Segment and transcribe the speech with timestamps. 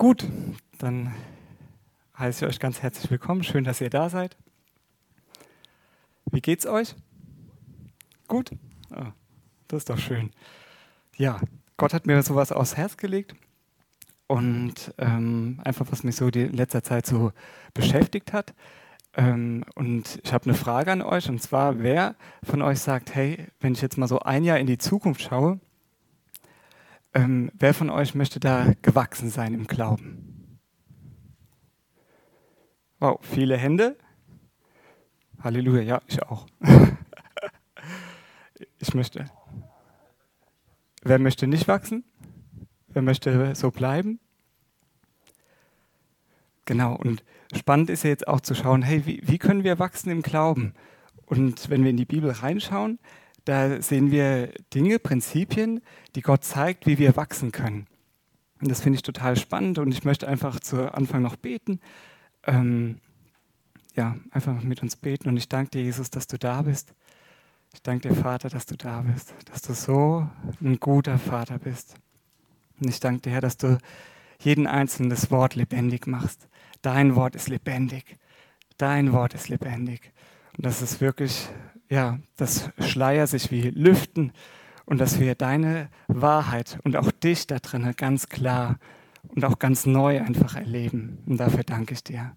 [0.00, 0.26] Gut,
[0.78, 1.14] dann
[2.18, 3.42] heiße ich euch ganz herzlich willkommen.
[3.42, 4.34] Schön, dass ihr da seid.
[6.32, 6.94] Wie geht's euch?
[8.26, 8.50] Gut?
[8.90, 9.12] Ah,
[9.68, 10.30] das ist doch schön.
[11.18, 11.38] Ja,
[11.76, 13.34] Gott hat mir sowas aufs Herz gelegt
[14.26, 17.32] und ähm, einfach, was mich so die in letzter Zeit so
[17.74, 18.54] beschäftigt hat.
[19.12, 23.48] Ähm, und ich habe eine Frage an euch und zwar, wer von euch sagt, hey,
[23.60, 25.60] wenn ich jetzt mal so ein Jahr in die Zukunft schaue,
[27.14, 30.58] ähm, wer von euch möchte da gewachsen sein im Glauben?
[32.98, 33.96] Wow, viele Hände.
[35.42, 36.46] Halleluja, ja, ich auch.
[38.78, 39.24] ich möchte.
[41.02, 42.04] Wer möchte nicht wachsen?
[42.88, 44.20] Wer möchte so bleiben?
[46.66, 47.24] Genau, und
[47.54, 50.74] spannend ist ja jetzt auch zu schauen, hey, wie, wie können wir wachsen im Glauben?
[51.26, 52.98] Und wenn wir in die Bibel reinschauen,
[53.50, 55.80] da sehen wir Dinge, Prinzipien,
[56.14, 57.88] die Gott zeigt, wie wir wachsen können.
[58.60, 61.80] Und das finde ich total spannend und ich möchte einfach zu Anfang noch beten.
[62.46, 63.00] Ähm,
[63.96, 66.94] ja, einfach mit uns beten und ich danke dir, Jesus, dass du da bist.
[67.74, 70.28] Ich danke dir, Vater, dass du da bist, dass du so
[70.60, 71.96] ein guter Vater bist.
[72.80, 73.78] Und ich danke dir, Herr, dass du
[74.38, 76.48] jeden einzelnen das Wort lebendig machst.
[76.82, 78.16] Dein Wort ist lebendig.
[78.76, 80.12] Dein Wort ist lebendig.
[80.56, 81.48] Und das ist wirklich
[81.90, 84.32] ja, dass Schleier sich wie lüften
[84.86, 88.78] und dass wir deine Wahrheit und auch dich da drin ganz klar
[89.28, 91.18] und auch ganz neu einfach erleben.
[91.26, 92.36] Und dafür danke ich dir.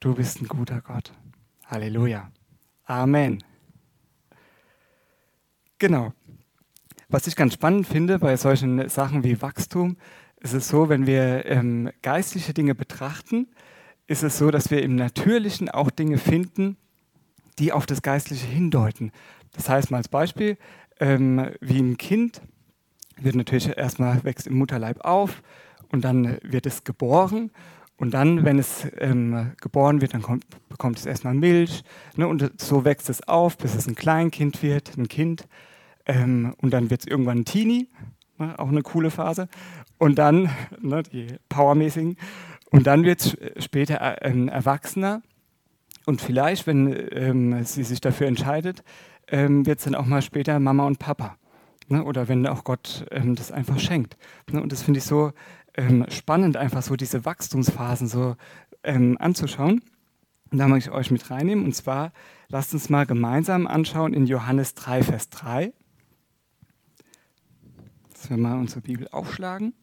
[0.00, 1.12] Du bist ein guter Gott.
[1.66, 2.30] Halleluja.
[2.84, 3.42] Amen.
[5.78, 6.12] Genau.
[7.08, 9.96] Was ich ganz spannend finde bei solchen Sachen wie Wachstum,
[10.40, 13.48] ist es so, wenn wir ähm, geistliche Dinge betrachten,
[14.06, 16.76] ist es so, dass wir im Natürlichen auch Dinge finden,
[17.58, 19.12] die auf das Geistliche hindeuten.
[19.52, 20.56] Das heißt mal als Beispiel,
[21.00, 22.42] ähm, wie ein Kind
[23.16, 25.42] wird natürlich erstmal wächst im Mutterleib auf
[25.90, 27.50] und dann wird es geboren.
[27.96, 31.84] Und dann, wenn es ähm, geboren wird, dann kommt, bekommt es erstmal Milch
[32.16, 35.46] ne, und so wächst es auf, bis es ein Kleinkind wird, ein Kind.
[36.06, 37.88] Ähm, und dann wird es irgendwann ein Teenie,
[38.38, 39.48] ne, auch eine coole Phase.
[39.98, 40.50] Und dann,
[40.80, 42.16] ne, die powermäßigen,
[42.70, 45.22] und dann wird es später äh, ein Erwachsener
[46.06, 48.82] und vielleicht, wenn ähm, sie sich dafür entscheidet,
[49.28, 51.36] ähm, wird es dann auch mal später Mama und Papa.
[51.88, 52.04] Ne?
[52.04, 54.16] Oder wenn auch Gott ähm, das einfach schenkt.
[54.50, 54.62] Ne?
[54.62, 55.32] Und das finde ich so
[55.74, 58.36] ähm, spannend, einfach so diese Wachstumsphasen so
[58.82, 59.82] ähm, anzuschauen.
[60.50, 61.64] Und da möchte ich euch mit reinnehmen.
[61.64, 62.12] Und zwar
[62.48, 65.72] lasst uns mal gemeinsam anschauen in Johannes 3, Vers 3.
[68.12, 69.74] Dass wir mal unsere Bibel aufschlagen.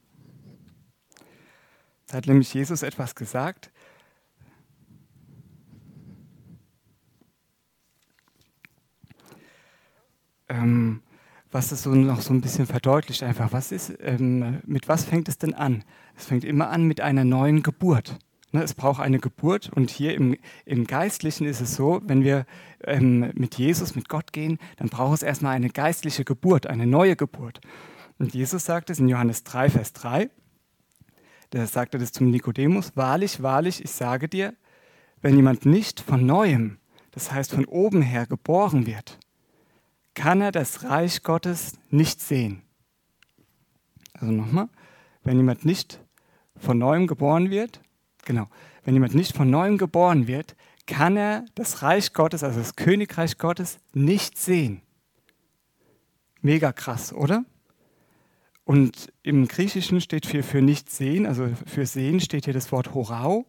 [2.08, 3.72] Da hat nämlich Jesus etwas gesagt,
[10.50, 11.02] ähm,
[11.52, 13.52] was es so noch so ein bisschen verdeutlicht einfach.
[13.52, 15.84] Was ist, ähm, mit was fängt es denn an?
[16.16, 18.20] Es fängt immer an mit einer neuen Geburt.
[18.52, 22.46] Ne, es braucht eine Geburt und hier im, im Geistlichen ist es so, wenn wir
[22.84, 27.16] ähm, mit Jesus, mit Gott gehen, dann braucht es erstmal eine geistliche Geburt, eine neue
[27.16, 27.62] Geburt.
[28.18, 30.32] Und Jesus sagt es in Johannes 3, Vers 3,
[31.52, 34.56] da sagt er das zum Nikodemus, wahrlich, wahrlich, ich sage dir,
[35.22, 36.78] wenn jemand nicht von neuem,
[37.12, 39.20] das heißt von oben her geboren wird,
[40.20, 42.62] kann er das Reich Gottes nicht sehen.
[44.12, 44.68] Also nochmal,
[45.24, 46.02] wenn jemand nicht
[46.58, 47.80] von neuem geboren wird,
[48.26, 48.50] genau,
[48.84, 50.58] wenn jemand nicht von neuem geboren wird,
[50.88, 54.82] kann er das Reich Gottes, also das Königreich Gottes, nicht sehen.
[56.42, 57.46] Mega krass, oder?
[58.66, 62.94] Und im Griechischen steht für, für nicht sehen, also für sehen steht hier das Wort
[62.94, 63.46] horau.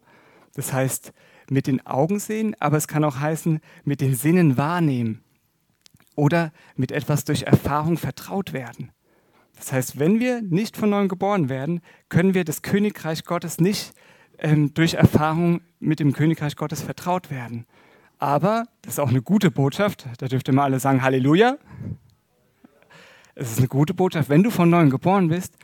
[0.54, 1.12] Das heißt
[1.50, 5.24] mit den Augen sehen, aber es kann auch heißen mit den Sinnen wahrnehmen
[6.20, 8.92] oder mit etwas durch Erfahrung vertraut werden.
[9.56, 13.94] Das heißt, wenn wir nicht von neuem geboren werden, können wir das Königreich Gottes nicht
[14.38, 17.64] ähm, durch Erfahrung mit dem Königreich Gottes vertraut werden.
[18.18, 21.56] Aber, das ist auch eine gute Botschaft, da dürft ihr mal alle sagen Halleluja.
[23.34, 25.56] Es ist eine gute Botschaft, wenn du von neuem geboren bist,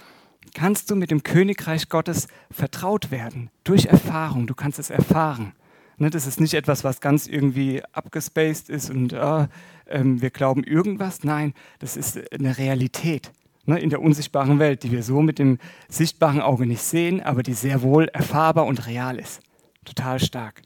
[0.54, 5.52] kannst du mit dem Königreich Gottes vertraut werden, durch Erfahrung, du kannst es erfahren.
[5.98, 9.48] Ne, das ist nicht etwas, was ganz irgendwie abgespaced ist und äh,
[9.86, 11.24] wir glauben irgendwas.
[11.24, 13.32] Nein, das ist eine Realität
[13.64, 15.58] ne, in der unsichtbaren Welt, die wir so mit dem
[15.88, 19.40] sichtbaren Auge nicht sehen, aber die sehr wohl erfahrbar und real ist.
[19.84, 20.62] Total stark.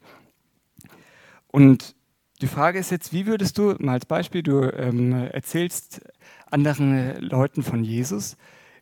[1.47, 1.95] Und
[2.41, 6.01] die Frage ist jetzt, wie würdest du, mal als Beispiel, du ähm, erzählst
[6.49, 8.35] anderen Leuten von Jesus,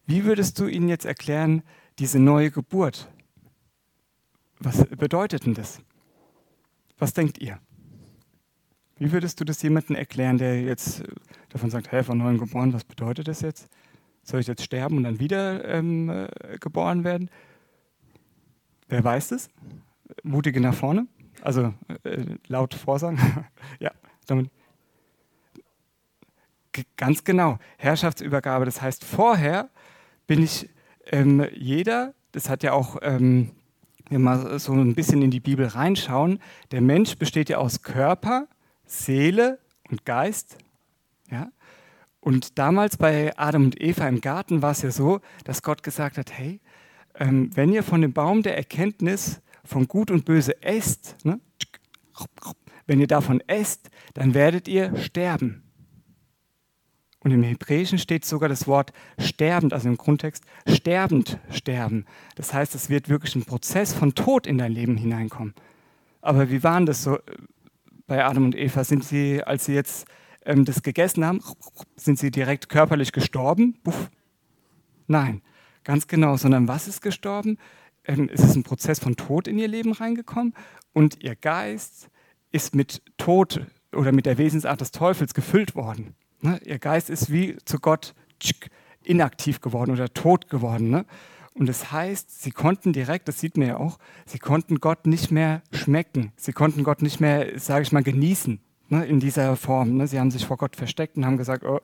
[0.05, 1.61] wie würdest du ihnen jetzt erklären,
[1.99, 3.09] diese neue Geburt?
[4.59, 5.81] Was bedeutet denn das?
[6.99, 7.59] Was denkt ihr?
[8.97, 11.03] Wie würdest du das jemandem erklären, der jetzt
[11.47, 13.69] davon sagt, hey, von neuem geboren, was bedeutet das jetzt?
[14.23, 17.31] Soll ich jetzt sterben und dann wieder ähm, äh, geboren werden?
[18.89, 19.49] Wer weiß es?
[20.23, 21.07] Mutige nach vorne.
[21.41, 21.73] Also
[22.03, 23.17] äh, laut Vorsagen.
[23.79, 23.91] ja,
[24.27, 24.51] damit.
[26.73, 27.57] G ganz genau.
[27.77, 28.65] Herrschaftsübergabe.
[28.65, 29.69] Das heißt, vorher
[30.27, 30.69] bin ich
[31.05, 33.51] ähm, jeder, das hat ja auch, ähm,
[34.09, 36.39] wir so ein bisschen in die Bibel reinschauen,
[36.71, 38.47] der Mensch besteht ja aus Körper,
[38.85, 39.59] Seele
[39.89, 40.57] und Geist.
[41.29, 41.49] Ja?
[42.19, 46.17] Und damals bei Adam und Eva im Garten war es ja so, dass Gott gesagt
[46.17, 46.59] hat, hey,
[47.15, 51.39] ähm, wenn ihr von dem Baum der Erkenntnis von Gut und Böse esst, ne,
[52.87, 55.68] wenn ihr davon esst, dann werdet ihr sterben.
[57.21, 62.05] Und im Hebräischen steht sogar das Wort sterbend, also im Grundtext sterbend sterben.
[62.35, 65.53] Das heißt, es wird wirklich ein Prozess von Tod in dein Leben hineinkommen.
[66.21, 67.21] Aber wie waren das so äh,
[68.07, 68.83] bei Adam und Eva?
[68.83, 70.07] Sind sie, als sie jetzt
[70.45, 71.41] ähm, das gegessen haben,
[71.95, 73.77] sind sie direkt körperlich gestorben?
[73.83, 74.09] Puff.
[75.07, 75.41] Nein,
[75.83, 77.57] ganz genau, sondern was ist gestorben?
[78.05, 80.53] Ähm, es ist ein Prozess von Tod in ihr Leben reingekommen
[80.93, 82.09] und ihr Geist
[82.51, 86.15] ist mit Tod oder mit der Wesensart des Teufels gefüllt worden.
[86.41, 86.59] Ne?
[86.65, 88.13] Ihr Geist ist wie zu Gott
[89.03, 90.89] inaktiv geworden oder tot geworden.
[90.89, 91.05] Ne?
[91.53, 95.31] Und das heißt, sie konnten direkt, das sieht man ja auch, sie konnten Gott nicht
[95.31, 96.31] mehr schmecken.
[96.37, 98.59] Sie konnten Gott nicht mehr, sage ich mal, genießen
[98.89, 99.05] ne?
[99.05, 99.97] in dieser Form.
[99.97, 100.07] Ne?
[100.07, 101.81] Sie haben sich vor Gott versteckt und haben gesagt, oh,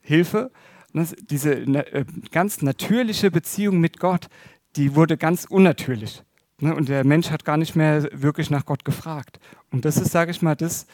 [0.00, 0.50] Hilfe.
[0.92, 1.06] Ne?
[1.30, 4.28] Diese äh, ganz natürliche Beziehung mit Gott,
[4.76, 6.22] die wurde ganz unnatürlich.
[6.60, 6.74] Ne?
[6.74, 9.38] Und der Mensch hat gar nicht mehr wirklich nach Gott gefragt.
[9.70, 10.86] Und das ist, sage ich mal, das,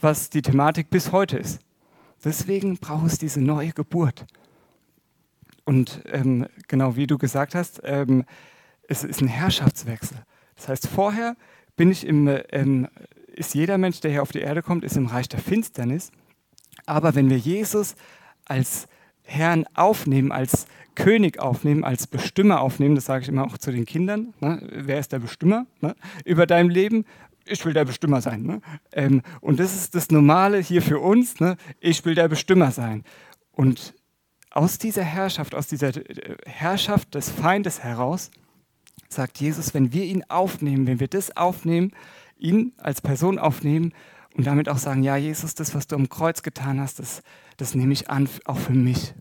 [0.00, 1.60] was die Thematik bis heute ist.
[2.24, 4.26] Deswegen braucht es diese neue Geburt.
[5.64, 8.24] Und ähm, genau wie du gesagt hast, ähm,
[8.88, 10.16] es ist ein Herrschaftswechsel.
[10.56, 11.36] Das heißt, vorher
[11.76, 12.88] bin ich im, ähm,
[13.26, 16.10] ist jeder Mensch, der hier auf die Erde kommt, ist im Reich der Finsternis.
[16.86, 17.94] Aber wenn wir Jesus
[18.46, 18.88] als
[19.22, 23.84] Herrn aufnehmen, als König aufnehmen, als Bestimmer aufnehmen, das sage ich immer auch zu den
[23.84, 24.60] Kindern, ne?
[24.72, 25.94] wer ist der Bestimmer ne?
[26.24, 27.04] über dein Leben?
[27.50, 28.42] Ich will der Bestimmer sein.
[28.42, 28.60] Ne?
[28.92, 31.56] Ähm, und das ist das Normale hier für uns, ne?
[31.80, 33.04] ich will der Bestimmer sein.
[33.52, 33.94] Und
[34.50, 38.30] aus dieser Herrschaft, aus dieser äh, Herrschaft des Feindes heraus,
[39.08, 41.92] sagt Jesus, wenn wir ihn aufnehmen, wenn wir das aufnehmen,
[42.38, 43.92] ihn als Person aufnehmen
[44.36, 47.22] und damit auch sagen, ja Jesus, das, was du am Kreuz getan hast, das,
[47.56, 49.14] das nehme ich an, auch für mich.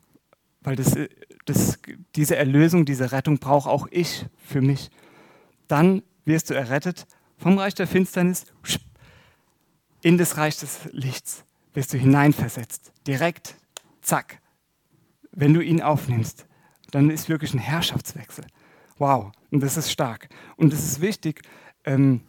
[0.61, 1.09] Weil das, äh,
[1.45, 1.79] das,
[2.15, 4.89] diese Erlösung, diese Rettung brauche auch ich für mich.
[5.67, 7.07] Dann wirst du errettet
[7.37, 8.45] vom Reich der Finsternis
[10.01, 11.43] in das Reich des Lichts
[11.73, 12.91] wirst du hineinversetzt.
[13.05, 13.55] Direkt,
[14.01, 14.39] zack.
[15.31, 16.47] Wenn du ihn aufnimmst,
[16.91, 18.45] dann ist wirklich ein Herrschaftswechsel.
[18.97, 20.29] Wow, und das ist stark.
[20.55, 21.41] Und es ist wichtig,
[21.85, 22.21] ähm,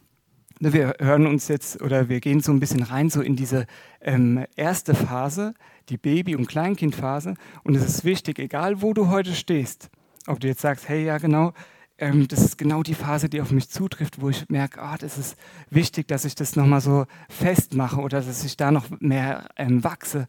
[0.61, 3.67] ne, wir hören uns jetzt oder wir gehen so ein bisschen rein so in diese
[4.01, 5.55] ähm, erste Phase,
[5.89, 7.35] die Baby- und Kleinkindphase.
[7.65, 9.89] Und es ist wichtig, egal wo du heute stehst,
[10.27, 11.55] ob du jetzt sagst, hey, ja genau,
[11.99, 15.19] ähm, das ist genau die Phase, die auf mich zutrifft, wo ich merke, oh, das
[15.19, 15.37] ist
[15.71, 20.29] wichtig, dass ich das nochmal so festmache oder dass ich da noch mehr ähm, wachse.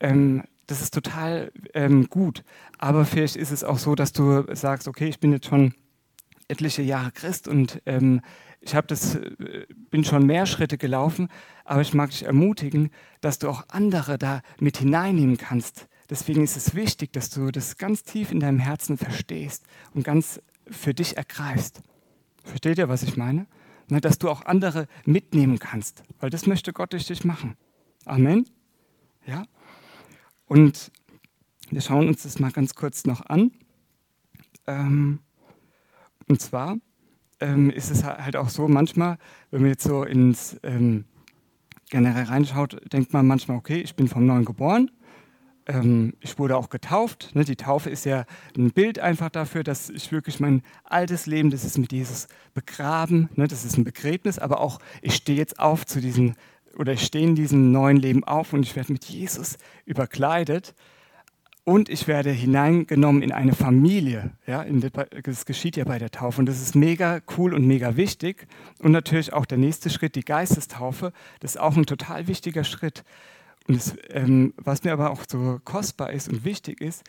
[0.00, 2.42] Ähm, das ist total ähm, gut.
[2.78, 5.74] Aber vielleicht ist es auch so, dass du sagst, okay, ich bin jetzt schon
[6.48, 8.20] etliche Jahre Christ und ähm,
[8.60, 11.28] ich das, äh, bin schon mehr Schritte gelaufen,
[11.64, 12.90] aber ich mag dich ermutigen,
[13.20, 15.86] dass du auch andere da mit hineinnehmen kannst.
[16.10, 19.64] Deswegen ist es wichtig, dass du das ganz tief in deinem Herzen verstehst
[19.94, 21.82] und ganz für dich ergreifst.
[22.44, 23.46] Versteht ihr, was ich meine?
[23.88, 27.56] Dass du auch andere mitnehmen kannst, weil das möchte Gott durch dich machen.
[28.06, 28.46] Amen.
[29.26, 29.44] Ja?
[30.46, 30.90] Und
[31.70, 33.52] wir schauen uns das mal ganz kurz noch an.
[34.66, 35.20] Ähm,
[36.28, 36.76] und zwar
[37.40, 39.18] ähm, ist es halt auch so, manchmal,
[39.50, 41.04] wenn man jetzt so ins ähm,
[41.90, 44.90] generell reinschaut, denkt man manchmal, okay, ich bin vom Neuen geboren
[45.66, 47.30] ähm, ich wurde auch getauft.
[47.34, 47.44] Ne?
[47.44, 48.24] Die Taufe ist ja
[48.56, 53.28] ein Bild einfach dafür, dass ich wirklich mein altes Leben, das ist mit Jesus begraben,
[53.34, 53.48] ne?
[53.48, 56.34] das ist ein Begräbnis, aber auch ich stehe jetzt auf zu diesem,
[56.76, 59.56] oder ich stehe in diesem neuen Leben auf und ich werde mit Jesus
[59.86, 60.74] überkleidet
[61.64, 64.32] und ich werde hineingenommen in eine Familie.
[64.46, 64.64] Ja?
[65.24, 68.46] Das geschieht ja bei der Taufe und das ist mega cool und mega wichtig.
[68.80, 73.02] Und natürlich auch der nächste Schritt, die Geistestaufe, das ist auch ein total wichtiger Schritt.
[73.66, 77.02] Und das, ähm, was mir aber auch so kostbar ist und wichtig ist,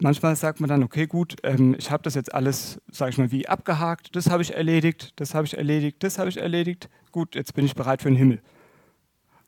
[0.00, 3.32] manchmal sagt man dann, okay, gut, ähm, ich habe das jetzt alles, sage ich mal,
[3.32, 7.34] wie abgehakt, das habe ich erledigt, das habe ich erledigt, das habe ich erledigt, gut,
[7.34, 8.40] jetzt bin ich bereit für den Himmel.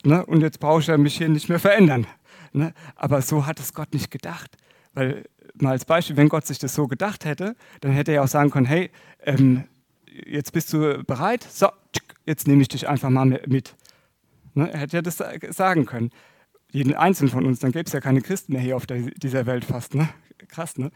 [0.05, 0.25] Ne?
[0.27, 2.07] Und jetzt brauche ich ja mich hier nicht mehr verändern.
[2.53, 2.73] Ne?
[2.97, 4.57] Aber so hat es Gott nicht gedacht.
[4.95, 5.25] Weil,
[5.55, 8.29] mal als Beispiel, wenn Gott sich das so gedacht hätte, dann hätte er ja auch
[8.29, 9.65] sagen können, hey, ähm,
[10.27, 11.69] jetzt bist du bereit, so,
[12.27, 13.77] jetzt nehme ich dich einfach mal mit.
[14.55, 14.73] Ne?
[14.73, 16.11] Er hätte ja das sagen können
[16.71, 19.47] jeden Einzelnen von uns, dann gäbe es ja keine Christen mehr hier auf der, dieser
[19.47, 19.95] Welt fast.
[19.95, 20.09] Ne?
[20.49, 20.91] Krass, ne?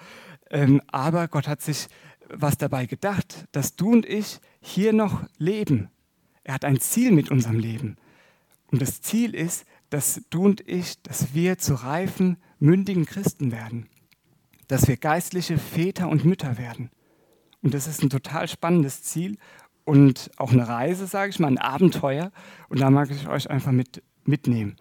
[0.50, 1.88] Ähm, aber Gott hat sich
[2.28, 5.90] was dabei gedacht, dass du und ich hier noch leben.
[6.44, 7.96] Er hat ein Ziel mit unserem Leben.
[8.70, 13.88] Und das Ziel ist, dass du und ich, dass wir zu reifen, mündigen Christen werden.
[14.68, 16.90] Dass wir geistliche Väter und Mütter werden.
[17.62, 19.36] Und das ist ein total spannendes Ziel
[19.84, 22.32] und auch eine Reise, sage ich mal, ein Abenteuer.
[22.68, 24.76] Und da mag ich euch einfach mit, mitnehmen.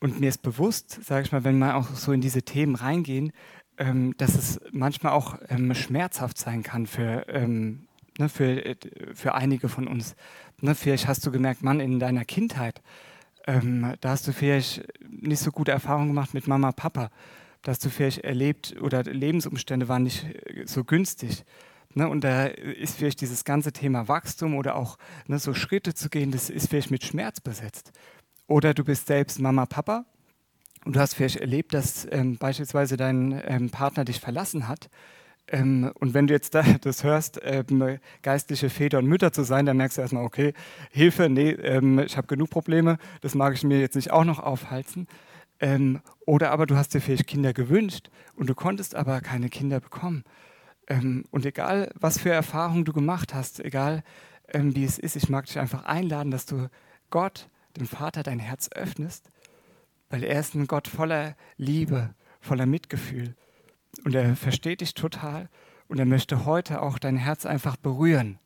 [0.00, 3.32] Und mir ist bewusst, sage ich mal, wenn wir auch so in diese Themen reingehen,
[3.76, 7.86] ähm, dass es manchmal auch ähm, schmerzhaft sein kann für, ähm,
[8.18, 8.76] ne, für, äh,
[9.14, 10.16] für einige von uns.
[10.60, 12.82] Ne, vielleicht hast du gemerkt, Mann, in deiner Kindheit,
[13.46, 17.10] ähm, da hast du vielleicht nicht so gute Erfahrungen gemacht mit Mama, Papa.
[17.62, 21.44] Da hast du vielleicht erlebt oder Lebensumstände waren nicht äh, so günstig.
[21.94, 26.08] Ne, und da ist vielleicht dieses ganze Thema Wachstum oder auch ne, so Schritte zu
[26.08, 27.92] gehen, das ist vielleicht mit Schmerz besetzt.
[28.50, 30.04] Oder du bist selbst Mama, Papa
[30.84, 34.90] und du hast vielleicht erlebt, dass ähm, beispielsweise dein ähm, Partner dich verlassen hat.
[35.46, 39.66] Ähm, und wenn du jetzt da, das hörst, ähm, geistliche Väter und Mütter zu sein,
[39.66, 40.52] dann merkst du erstmal, okay,
[40.90, 44.40] Hilfe, nee, ähm, ich habe genug Probleme, das mag ich mir jetzt nicht auch noch
[44.40, 45.06] aufhalten.
[45.60, 49.78] Ähm, oder aber du hast dir vielleicht Kinder gewünscht und du konntest aber keine Kinder
[49.78, 50.24] bekommen.
[51.30, 54.02] und egal, was für Erfahrungen du gemacht hast, egal
[54.52, 56.68] wie es ist, ich mag dich einfach einladen, dass du
[57.10, 59.30] Gott dem Vater dein Herz öffnest,
[60.08, 63.34] weil er ist ein Gott voller Liebe, voller Mitgefühl.
[64.04, 65.48] Und er versteht dich total
[65.88, 68.38] und er möchte heute auch dein Herz einfach berühren,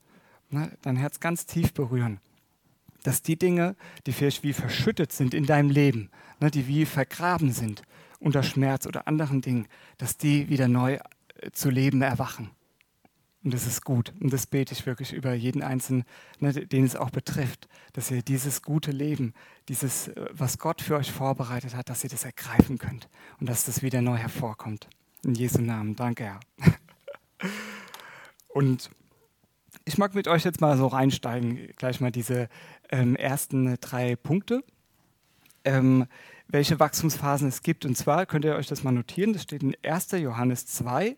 [0.51, 0.71] ne?
[0.83, 2.21] dein Herz ganz tief berühren.
[3.03, 3.77] Dass die Dinge,
[4.07, 6.51] die vielleicht wie verschüttet sind in deinem Leben, ne?
[6.51, 7.83] die wie vergraben sind
[8.19, 12.51] unter Schmerz oder anderen Dingen, dass die wieder neu äh, zu leben erwachen.
[13.45, 14.15] Und das ist gut.
[14.21, 16.05] Und das bete ich wirklich über jeden Einzelnen,
[16.41, 19.35] ne, den es auch betrifft, dass ihr dieses gute Leben,
[19.69, 23.09] dieses, äh, was Gott für euch vorbereitet hat, dass ihr das ergreifen könnt
[23.39, 24.89] und dass das wieder neu hervorkommt.
[25.25, 25.95] In Jesu Namen.
[25.95, 26.41] Danke, Herr.
[28.49, 28.91] Und
[29.85, 32.49] ich mag mit euch jetzt mal so reinsteigen, gleich mal diese
[32.91, 34.63] ähm, ersten drei Punkte,
[35.65, 36.07] ähm,
[36.47, 37.85] welche Wachstumsphasen es gibt.
[37.85, 40.13] Und zwar könnt ihr euch das mal notieren, das steht in 1.
[40.13, 41.17] Johannes 2,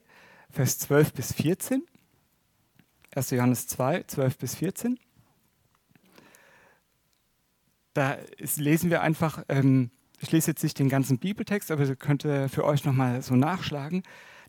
[0.50, 1.82] Vers 12 bis 14.
[3.16, 3.30] 1.
[3.30, 4.98] Johannes 2, 12 bis 14.
[7.94, 8.18] Da
[8.56, 12.64] lesen wir einfach, ähm, ich lese jetzt nicht den ganzen Bibeltext, aber ihr könnt für
[12.64, 14.02] euch nochmal so nachschlagen.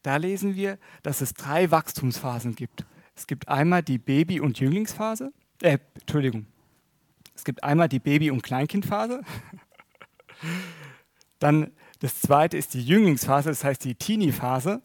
[0.03, 2.85] Da lesen wir, dass es drei Wachstumsphasen gibt.
[3.15, 5.31] Es gibt einmal die Baby- und Jünglingsphase,
[5.61, 6.45] äh, Entschuldigung,
[7.35, 9.21] es gibt einmal die Baby- und Kleinkindphase.
[11.39, 14.81] Dann das zweite ist die Jünglingsphase, das heißt die Teenie-Phase.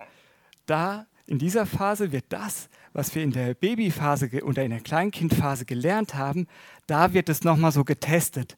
[0.66, 5.64] Da, in dieser Phase wird das, was wir in der Babyphase oder in der Kleinkindphase
[5.64, 6.46] gelernt haben,
[6.86, 8.56] da wird es nochmal so getestet,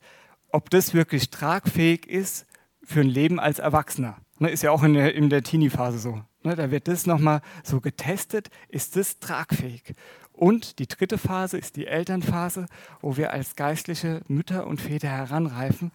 [0.48, 2.46] ob das wirklich tragfähig ist
[2.82, 4.16] für ein Leben als Erwachsener.
[4.38, 6.22] Ne, ist ja auch in der, in der Teenie-Phase so.
[6.42, 9.94] Ne, da wird das nochmal so getestet, ist das tragfähig.
[10.32, 12.66] Und die dritte Phase ist die Elternphase,
[13.00, 15.92] wo wir als geistliche Mütter und Väter heranreifen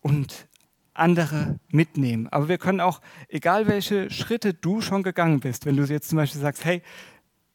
[0.00, 0.48] und
[0.98, 2.28] andere mitnehmen.
[2.28, 6.16] Aber wir können auch, egal welche Schritte du schon gegangen bist, wenn du jetzt zum
[6.16, 6.82] Beispiel sagst, hey,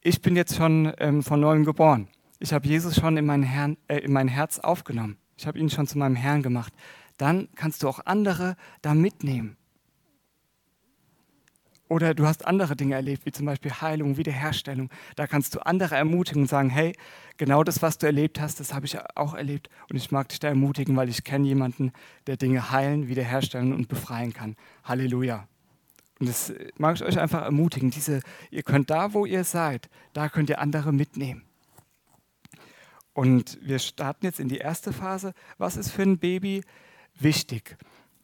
[0.02, 2.08] ich bin jetzt schon ähm, von neuem geboren.
[2.40, 5.18] Ich habe Jesus schon in mein, Herrn, äh, in mein Herz aufgenommen.
[5.38, 6.74] Ich habe ihn schon zu meinem Herrn gemacht.
[7.18, 9.58] Dann kannst du auch andere da mitnehmen.
[11.92, 14.90] Oder du hast andere Dinge erlebt, wie zum Beispiel Heilung, Wiederherstellung.
[15.18, 16.96] Da kannst du andere ermutigen und sagen, hey,
[17.36, 19.68] genau das, was du erlebt hast, das habe ich auch erlebt.
[19.90, 21.92] Und ich mag dich da ermutigen, weil ich kenne jemanden,
[22.28, 24.56] der Dinge heilen, wiederherstellen und befreien kann.
[24.86, 25.50] Halleluja.
[26.22, 27.92] Und das mag ich euch einfach ermutigen.
[27.92, 28.22] Diese,
[28.52, 31.44] ihr könnt da, wo ihr seid, da könnt ihr andere mitnehmen.
[33.12, 35.34] Und wir starten jetzt in die erste Phase.
[35.58, 36.64] Was ist für ein Baby
[37.20, 37.76] wichtig?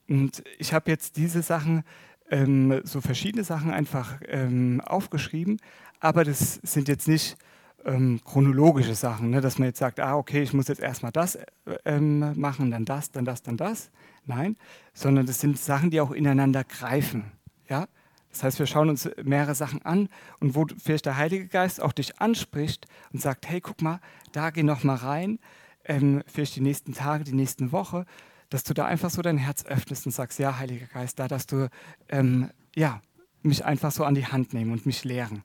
[0.08, 1.84] Und ich habe jetzt diese Sachen,
[2.30, 5.60] ähm, so verschiedene Sachen einfach ähm, aufgeschrieben,
[6.00, 7.38] aber das sind jetzt nicht
[7.86, 9.42] ähm, chronologische Sachen, ne?
[9.42, 11.38] dass man jetzt sagt, ah, okay, ich muss jetzt erstmal das
[11.86, 13.90] ähm, machen, dann das, dann das, dann das.
[14.26, 14.58] Nein,
[14.94, 17.32] sondern das sind Sachen, die auch ineinander greifen.
[17.70, 17.88] Ja?
[18.30, 21.94] Das heißt, wir schauen uns mehrere Sachen an und wo vielleicht der Heilige Geist auch
[21.94, 24.00] dich anspricht und sagt, hey, guck mal,
[24.34, 25.40] da geh noch mal rein,
[25.86, 28.06] ähm, vielleicht die nächsten Tage, die nächsten Woche,
[28.50, 31.48] dass du da einfach so dein Herz öffnest und sagst, ja, Heiliger Geist, da, dass
[31.48, 31.70] du
[32.10, 33.02] ähm, ja,
[33.42, 35.44] mich einfach so an die Hand nehmen und mich lehren.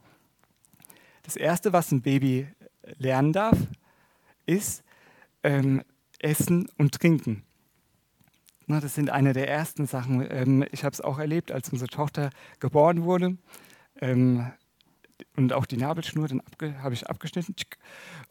[1.23, 2.49] Das Erste, was ein Baby
[2.99, 3.59] lernen darf,
[4.47, 4.83] ist
[5.43, 5.83] ähm,
[6.19, 7.43] Essen und Trinken.
[8.67, 10.27] Na, das sind eine der ersten Sachen.
[10.31, 12.31] Ähm, ich habe es auch erlebt, als unsere Tochter
[12.61, 13.37] geboren wurde.
[14.01, 14.51] Ähm,
[15.37, 16.29] und auch die Nabelschnur
[16.83, 17.55] habe ich abgeschnitten.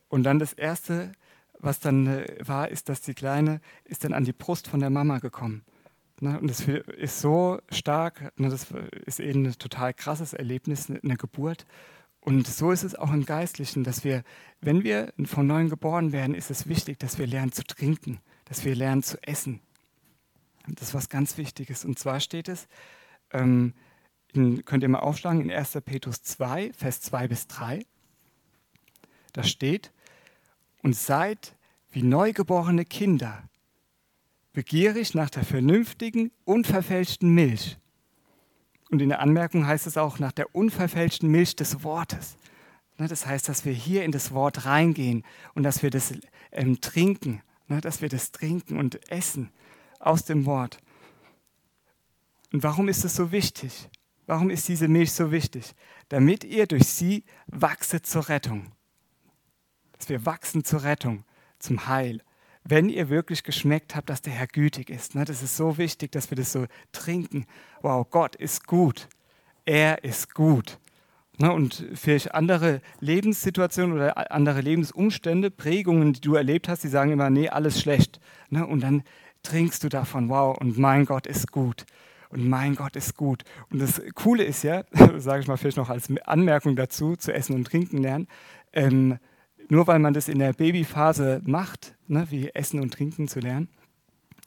[0.10, 1.12] Und dann das Erste,
[1.62, 4.89] was dann äh, war, ist, dass die Kleine ist dann an die Brust von der
[4.89, 5.63] Mama gekommen.
[6.20, 8.68] Ne, und das ist so stark, ne, das
[9.06, 11.65] ist eben ein total krasses Erlebnis, eine Geburt.
[12.20, 14.24] Und so ist es auch im Geistlichen, dass wir,
[14.60, 18.63] wenn wir von neuem geboren werden, ist es wichtig, dass wir lernen zu trinken, dass
[18.65, 19.62] wir lernen zu essen.
[20.68, 21.86] Das ist was ganz Wichtiges.
[21.86, 22.68] Und zwar steht es,
[23.32, 23.74] ähm,
[24.34, 25.80] in, könnt ihr mal aufschlagen, in 1.
[25.84, 27.84] Petrus 2, Vers 2 bis 3.
[29.34, 29.91] Da steht,
[30.82, 31.56] und seid
[31.92, 33.44] wie neugeborene Kinder,
[34.54, 37.78] begierig nach der vernünftigen, unverfälschten Milch.
[38.90, 42.38] Und in der Anmerkung heißt es auch nach der unverfälschten Milch des Wortes.
[42.98, 45.24] Ne, das heißt, dass wir hier in das Wort reingehen
[45.56, 46.14] und dass wir das
[46.52, 49.50] ähm, trinken, ne, dass wir das trinken und essen
[50.00, 50.78] aus dem Wort.
[52.52, 53.90] Und warum ist es so wichtig?
[54.28, 55.74] Warum ist diese Milch so wichtig?
[56.10, 58.72] Damit ihr durch sie wachset zur Rettung.
[60.01, 61.25] Dass wir wachsen zur Rettung,
[61.60, 62.24] zum Heil.
[62.63, 65.13] Wenn ihr wirklich geschmeckt habt, dass der Herr gütig ist.
[65.13, 65.25] Ne?
[65.25, 67.46] Das ist so wichtig, dass wir das so trinken.
[67.84, 69.08] Wow, Gott ist gut.
[69.63, 70.79] Er ist gut.
[71.38, 71.53] Ne?
[71.53, 77.29] Und vielleicht andere Lebenssituationen oder andere Lebensumstände, Prägungen, die du erlebt hast, die sagen immer,
[77.29, 78.20] nee, alles schlecht.
[78.50, 78.65] Ne?
[78.65, 79.03] Und dann
[79.43, 81.86] trinkst du davon, wow, und mein Gott ist gut.
[82.29, 83.43] Und mein Gott ist gut.
[83.70, 84.84] Und das Coole ist ja,
[85.17, 88.27] sage ich mal vielleicht noch als Anmerkung dazu, zu essen und trinken lernen,
[88.74, 89.20] ähm,
[89.72, 93.70] nur weil man das in der Babyphase macht, ne, wie Essen und Trinken zu lernen,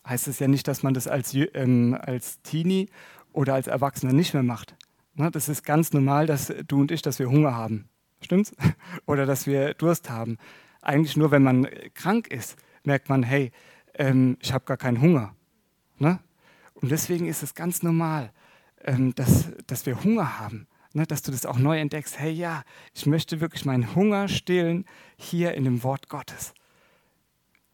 [0.07, 2.91] heißt es ja nicht, dass man das als, ähm, als Teenie
[3.33, 4.77] oder als Erwachsener nicht mehr macht.
[5.15, 7.89] Ne, das ist ganz normal, dass du und ich, dass wir Hunger haben.
[8.21, 8.53] Stimmt's?
[9.07, 10.37] Oder dass wir Durst haben.
[10.83, 13.51] Eigentlich nur, wenn man krank ist, merkt man, hey,
[13.95, 15.35] ähm, ich habe gar keinen Hunger.
[15.99, 16.19] Ne?
[16.75, 18.31] Und deswegen ist es ganz normal,
[18.83, 20.67] ähm, dass, dass wir Hunger haben.
[20.95, 21.07] Ne?
[21.07, 22.19] Dass du das auch neu entdeckst.
[22.19, 22.63] Hey, ja,
[22.95, 24.87] ich möchte wirklich meinen Hunger stillen
[25.17, 26.55] hier in dem Wort Gottes.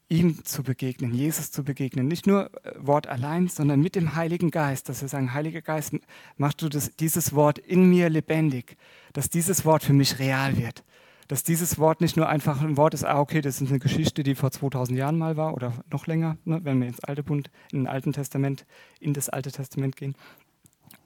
[0.09, 2.09] Ihm zu begegnen, Jesus zu begegnen.
[2.09, 4.89] Nicht nur äh, Wort allein, sondern mit dem Heiligen Geist.
[4.89, 5.95] Dass wir sagen, Heiliger Geist,
[6.37, 8.77] machst du das, dieses Wort in mir lebendig.
[9.13, 10.83] Dass dieses Wort für mich real wird
[11.31, 14.25] dass dieses Wort nicht nur einfach ein Wort ist, ah, okay, das ist eine Geschichte,
[14.25, 17.53] die vor 2000 Jahren mal war oder noch länger, ne, wenn wir ins Alte Bund,
[17.71, 18.67] in den Alten Testament,
[18.99, 20.17] in das Alte Testament gehen,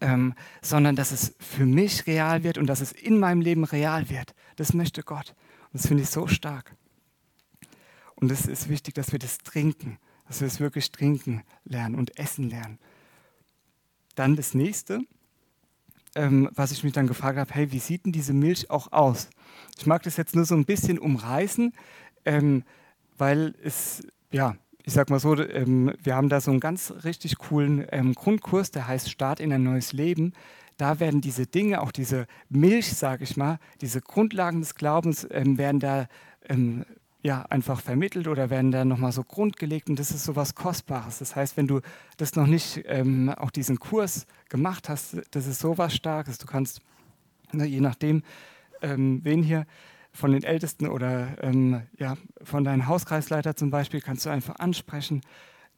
[0.04, 4.10] ähm, sondern dass es für mich real wird und dass es in meinem Leben real
[4.10, 4.34] wird.
[4.56, 5.34] Das möchte Gott.
[5.72, 6.76] Und das finde ich so stark.
[8.14, 12.18] Und es ist wichtig, dass wir das trinken, dass wir es wirklich trinken lernen und
[12.18, 12.78] essen lernen.
[14.14, 15.00] Dann das nächste,
[16.14, 19.30] ähm, was ich mich dann gefragt habe, hey, wie sieht denn diese Milch auch aus?
[19.78, 21.72] Ich mag das jetzt nur so ein bisschen umreißen,
[22.26, 22.62] ähm,
[23.16, 27.38] weil es, ja, ich sag mal so, ähm, wir haben da so einen ganz richtig
[27.38, 30.34] coolen ähm, Grundkurs, der heißt Start in ein neues Leben.
[30.76, 35.56] Da werden diese Dinge, auch diese Milch, sage ich mal, diese Grundlagen des Glaubens, ähm,
[35.56, 36.06] werden da
[36.48, 36.84] ähm,
[37.22, 41.20] ja, einfach vermittelt oder werden da nochmal so grundgelegt und das ist so was Kostbares.
[41.20, 41.80] Das heißt, wenn du
[42.18, 46.36] das noch nicht, ähm, auch diesen Kurs gemacht hast, das ist so was Starkes.
[46.36, 46.82] Du kannst,
[47.52, 48.22] ne, je nachdem,
[48.82, 49.64] ähm, wen hier
[50.14, 55.20] von den Ältesten oder ähm, ja, von deinem Hauskreisleiter zum Beispiel, kannst du einfach ansprechen,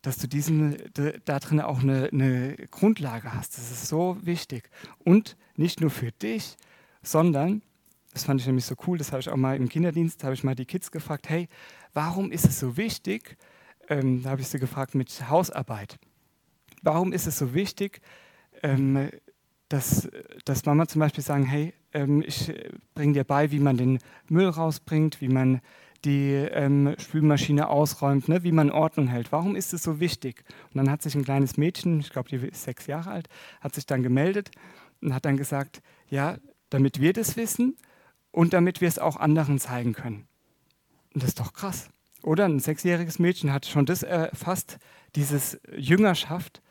[0.03, 0.77] dass du diesen,
[1.25, 3.57] da drin auch eine, eine Grundlage hast.
[3.57, 4.71] Das ist so wichtig.
[4.99, 6.57] Und nicht nur für dich,
[7.03, 7.63] sondern
[8.13, 10.45] das fand ich nämlich so cool, das habe ich auch mal im Kinderdienst, habe ich
[10.45, 11.49] mal die Kids gefragt, hey,
[11.93, 13.37] warum ist es so wichtig,
[13.89, 15.99] ähm, da habe ich sie gefragt mit Hausarbeit,
[16.83, 18.01] warum ist es so wichtig,
[18.63, 19.11] ähm,
[19.69, 20.09] dass,
[20.45, 21.75] dass Mama zum Beispiel sagen, hey,
[22.27, 22.53] ich
[22.95, 25.61] bringe dir bei, wie man den Müll rausbringt, wie man
[26.05, 29.33] die ähm, Spülmaschine ausräumt, ne, wie man Ordnung hält.
[29.33, 30.45] Warum ist es so wichtig?
[30.73, 33.29] Und dann hat sich ein kleines Mädchen, ich glaube, die ist sechs Jahre alt,
[33.61, 34.51] hat sich dann gemeldet
[35.01, 36.39] und hat dann gesagt, ja,
[36.71, 37.77] damit wir das wissen
[38.31, 40.27] und damit wir es auch anderen zeigen können.
[41.15, 41.89] Und das ist doch krass.
[42.23, 44.79] Oder ein sechsjähriges Mädchen hat schon das erfasst,
[45.15, 46.63] dieses Jüngerschaft,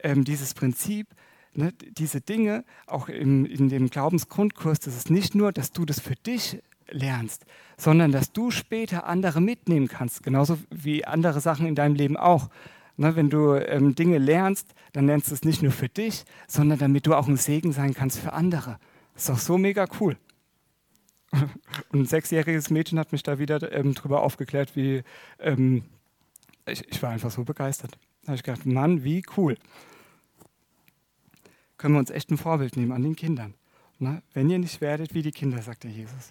[0.00, 1.08] ähm, dieses Prinzip,
[1.56, 6.00] ne, diese Dinge, auch im, in dem Glaubensgrundkurs, das ist nicht nur, dass du das
[6.00, 11.74] für dich lernst, sondern dass du später andere mitnehmen kannst, genauso wie andere Sachen in
[11.74, 12.50] deinem Leben auch.
[12.96, 16.78] Ne, wenn du ähm, Dinge lernst, dann lernst du es nicht nur für dich, sondern
[16.78, 18.78] damit du auch ein Segen sein kannst für andere.
[19.14, 20.16] Das ist doch so mega cool.
[21.92, 25.02] Und ein sechsjähriges Mädchen hat mich da wieder ähm, drüber aufgeklärt, wie
[25.40, 25.82] ähm,
[26.66, 27.98] ich, ich, war einfach so begeistert.
[28.22, 29.56] Da habe ich gedacht, Mann, wie cool.
[31.76, 33.54] Können wir uns echt ein Vorbild nehmen an den Kindern.
[33.98, 36.30] Na, wenn ihr nicht werdet wie die Kinder, sagt der Jesus.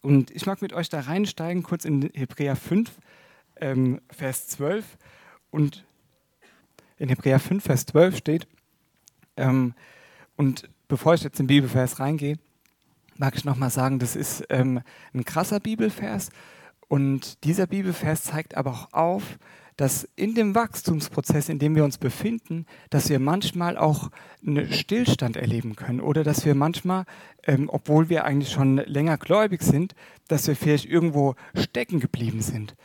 [0.00, 2.90] Und ich mag mit euch da reinsteigen, kurz in Hebräer 5,
[3.56, 4.98] ähm, Vers 12.
[5.50, 5.84] Und
[6.98, 8.46] in Hebräer 5, Vers 12 steht,
[9.36, 9.74] ähm,
[10.36, 12.38] und bevor ich jetzt in den Bibelvers reingehe,
[13.16, 14.80] mag ich nochmal sagen, das ist ähm,
[15.12, 16.30] ein krasser Bibelvers.
[16.88, 19.38] Und dieser Bibelvers zeigt aber auch auf,
[19.76, 24.10] dass in dem Wachstumsprozess, in dem wir uns befinden, dass wir manchmal auch
[24.46, 27.04] einen Stillstand erleben können oder dass wir manchmal,
[27.44, 29.94] ähm, obwohl wir eigentlich schon länger gläubig sind,
[30.28, 32.76] dass wir vielleicht irgendwo stecken geblieben sind.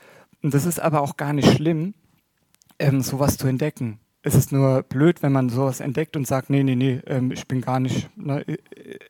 [0.41, 1.93] Und das ist aber auch gar nicht schlimm,
[2.80, 3.99] ähm, sowas zu entdecken.
[4.21, 7.47] Es ist nur blöd, wenn man sowas entdeckt und sagt, nee, nee, nee, ähm, ich
[7.47, 8.43] bin gar nicht, ne,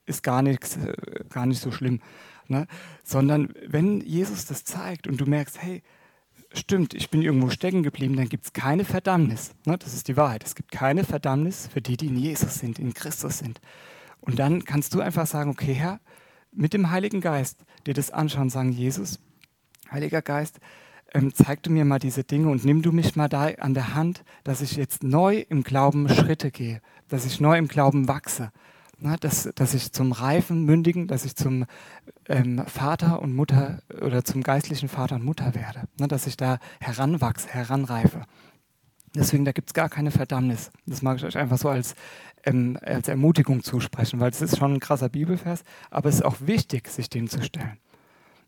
[0.05, 0.93] ist gar nichts, äh,
[1.29, 2.01] gar nicht so schlimm.
[2.47, 2.67] Ne?
[3.03, 5.83] Sondern wenn Jesus das zeigt und du merkst, hey,
[6.53, 9.51] stimmt, ich bin irgendwo stecken geblieben, dann gibt es keine Verdammnis.
[9.65, 9.77] Ne?
[9.77, 10.43] Das ist die Wahrheit.
[10.43, 13.61] Es gibt keine Verdammnis für die, die in Jesus sind, in Christus sind.
[14.21, 15.99] Und dann kannst du einfach sagen, okay, Herr,
[16.51, 19.19] mit dem Heiligen Geist dir das anschauen sagen, Jesus,
[19.91, 20.59] Heiliger Geist,
[21.13, 23.95] ähm, zeig du mir mal diese Dinge und nimm du mich mal da an der
[23.95, 28.51] Hand, dass ich jetzt neu im Glauben Schritte gehe, dass ich neu im Glauben wachse,
[29.01, 31.65] na, dass, dass ich zum reifen, mündigen, dass ich zum
[32.27, 36.59] ähm, Vater und Mutter oder zum geistlichen Vater und Mutter werde, na, dass ich da
[36.79, 38.23] heranwachse, heranreife.
[39.15, 40.71] Deswegen, da gibt es gar keine Verdammnis.
[40.85, 41.95] Das mag ich euch einfach so als,
[42.43, 46.37] ähm, als Ermutigung zusprechen, weil es ist schon ein krasser Bibelvers, aber es ist auch
[46.41, 47.79] wichtig, sich dem zu stellen.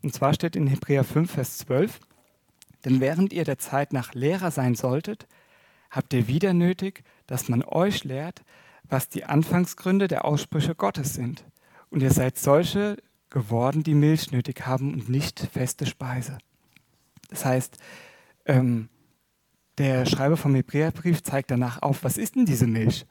[0.02, 1.98] Und zwar steht in Hebräer 5, Vers 12,
[2.84, 5.26] denn während ihr der Zeit nach Lehrer sein solltet,
[5.90, 8.42] habt ihr wieder nötig, dass man euch lehrt,
[8.88, 11.44] was die Anfangsgründe der Aussprüche Gottes sind.
[11.90, 12.96] Und ihr seid solche
[13.30, 16.38] geworden, die Milch nötig haben und nicht feste Speise.
[17.30, 17.78] Das heißt,
[18.46, 18.88] ähm,
[19.78, 23.06] der Schreiber vom Hebräerbrief zeigt danach auf, was ist denn diese Milch?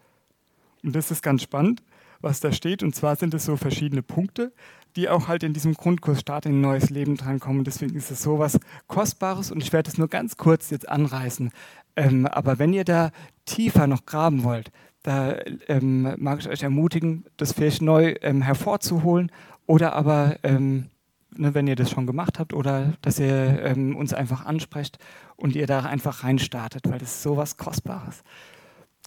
[0.84, 1.82] Und das ist ganz spannend,
[2.22, 2.84] was da steht.
[2.84, 4.54] Und zwar sind es so verschiedene Punkte,
[4.96, 7.64] die auch halt in diesem Grundkurs Start in ein neues Leben drankommen.
[7.64, 11.52] Deswegen ist es so was Kostbares und ich werde es nur ganz kurz jetzt anreißen.
[11.96, 13.12] Ähm, aber wenn ihr da
[13.46, 14.72] tiefer noch graben wollt,
[15.04, 15.36] da
[15.68, 19.32] ähm, mag ich euch ermutigen, das vielleicht neu ähm, hervorzuholen
[19.66, 20.90] oder aber, ähm,
[21.36, 25.00] ne, wenn ihr das schon gemacht habt oder dass ihr ähm, uns einfach ansprecht
[25.38, 28.24] und ihr da einfach reinstartet, weil das ist so was Kostbares.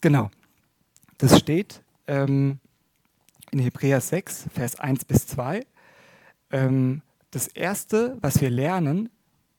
[0.01, 0.31] Genau.
[1.19, 2.59] Das steht ähm,
[3.53, 5.65] in Hebräer 6, Vers 1 bis 2
[6.51, 9.11] ähm, das Erste, was wir lernen,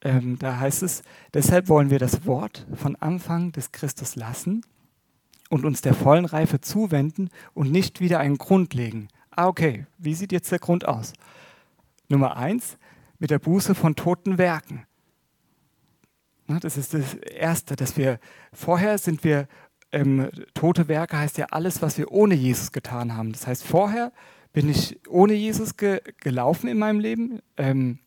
[0.01, 1.01] da heißt es,
[1.33, 4.61] deshalb wollen wir das Wort von Anfang des Christus lassen
[5.49, 9.07] und uns der vollen Reife zuwenden und nicht wieder einen Grund legen.
[9.31, 11.13] Ah, okay, wie sieht jetzt der Grund aus?
[12.07, 12.77] Nummer eins,
[13.19, 14.85] mit der Buße von toten Werken.
[16.47, 18.19] Das ist das Erste, dass wir
[18.53, 19.47] vorher sind wir,
[19.91, 23.31] ähm, tote Werke heißt ja alles, was wir ohne Jesus getan haben.
[23.31, 24.11] Das heißt, vorher
[24.53, 27.99] bin ich ohne Jesus ge gelaufen in meinem Leben, ähm,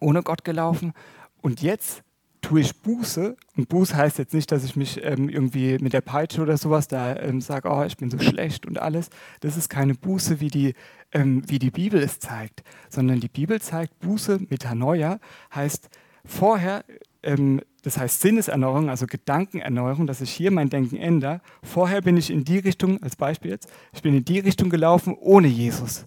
[0.00, 0.92] ohne Gott gelaufen.
[1.40, 2.02] Und jetzt
[2.40, 3.36] tue ich Buße.
[3.56, 6.88] Und Buße heißt jetzt nicht, dass ich mich ähm, irgendwie mit der Peitsche oder sowas
[6.88, 9.10] da ähm, sage, oh, ich bin so schlecht und alles.
[9.40, 10.74] Das ist keine Buße, wie die,
[11.12, 15.18] ähm, wie die Bibel es zeigt, sondern die Bibel zeigt, Buße, Metanoia,
[15.54, 15.88] heißt
[16.24, 16.84] vorher
[17.22, 21.40] ähm, das heißt Sinneserneuerung, also Gedankenerneuerung, dass ich hier mein Denken ändere.
[21.62, 25.16] Vorher bin ich in die Richtung, als Beispiel jetzt, ich bin in die Richtung gelaufen
[25.18, 26.06] ohne Jesus.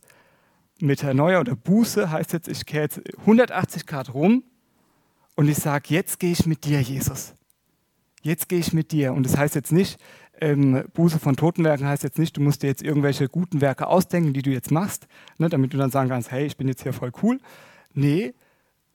[0.79, 4.43] Metanoia oder Buße heißt jetzt, ich kehre jetzt 180 Grad rum
[5.35, 7.35] und ich sage, jetzt gehe ich mit dir, Jesus.
[8.21, 9.13] Jetzt gehe ich mit dir.
[9.13, 9.97] Und das heißt jetzt nicht,
[10.39, 14.33] ähm, Buße von Totenwerken heißt jetzt nicht, du musst dir jetzt irgendwelche guten Werke ausdenken,
[14.33, 16.93] die du jetzt machst, ne, damit du dann sagen kannst, hey, ich bin jetzt hier
[16.93, 17.39] voll cool.
[17.93, 18.33] Nee,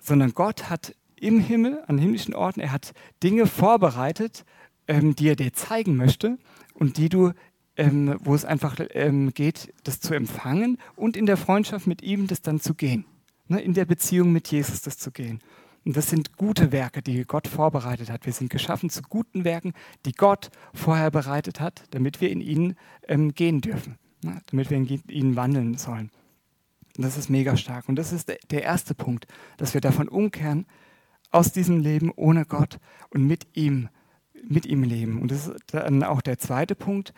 [0.01, 2.61] sondern Gott hat im Himmel, an himmlischen Orten.
[2.61, 4.45] Er hat Dinge vorbereitet,
[4.89, 6.39] ähm, die er dir zeigen möchte
[6.75, 7.33] und die du,
[7.77, 12.27] ähm, wo es einfach ähm, geht, das zu empfangen und in der Freundschaft mit ihm
[12.27, 13.05] das dann zu gehen.
[13.49, 15.41] Ne, in der Beziehung mit Jesus das zu gehen.
[15.87, 18.27] Und das sind gute Werke, die Gott vorbereitet hat.
[18.27, 19.73] Wir sind geschaffen zu guten Werken,
[20.05, 22.75] die Gott vorher bereitet hat, damit wir in ihnen
[23.07, 26.11] ähm, gehen dürfen, ne, damit wir in ihnen wandeln sollen.
[26.97, 27.89] Und das ist mega stark.
[27.89, 30.67] Und das ist der erste Punkt, dass wir davon umkehren,
[31.31, 32.79] aus diesem Leben ohne Gott
[33.11, 33.89] und mit ihm,
[34.43, 35.23] mit ihm leben.
[35.23, 37.15] Und das ist dann auch der zweite Punkt,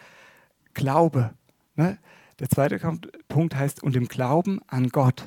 [0.75, 1.33] Glaube.
[1.75, 1.99] Ne?
[2.39, 2.79] Der zweite
[3.29, 5.27] Punkt heißt, und im Glauben an Gott.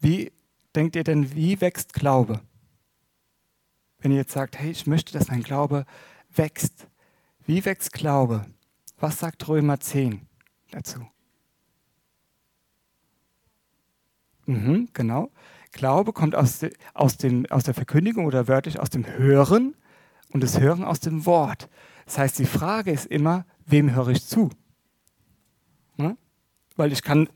[0.00, 0.30] Wie
[0.74, 2.40] denkt ihr denn, wie wächst Glaube?
[3.98, 5.84] Wenn ihr jetzt sagt, hey, ich möchte, dass mein Glaube
[6.34, 6.86] wächst.
[7.46, 8.46] Wie wächst Glaube?
[8.98, 10.26] Was sagt Römer 10
[10.70, 11.06] dazu?
[14.46, 15.30] Mhm, genau.
[15.72, 19.76] Glaube kommt aus, de, aus, dem, aus der Verkündigung oder wörtlich aus dem Hören
[20.30, 21.68] und das Hören aus dem Wort.
[22.06, 24.50] Das heißt, die Frage ist immer, wem höre ich zu?
[25.96, 26.16] Ne?
[26.76, 27.28] Weil ich kann,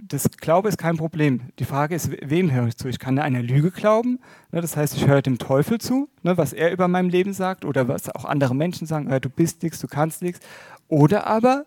[0.00, 1.50] das Glaube ist kein Problem.
[1.58, 2.88] Die Frage ist, wem höre ich zu?
[2.88, 4.18] Ich kann einer Lüge glauben,
[4.50, 4.60] ne?
[4.60, 6.36] das heißt, ich höre dem Teufel zu, ne?
[6.36, 9.80] was er über mein Leben sagt oder was auch andere Menschen sagen, du bist nichts,
[9.80, 10.40] du kannst nichts.
[10.88, 11.64] Oder aber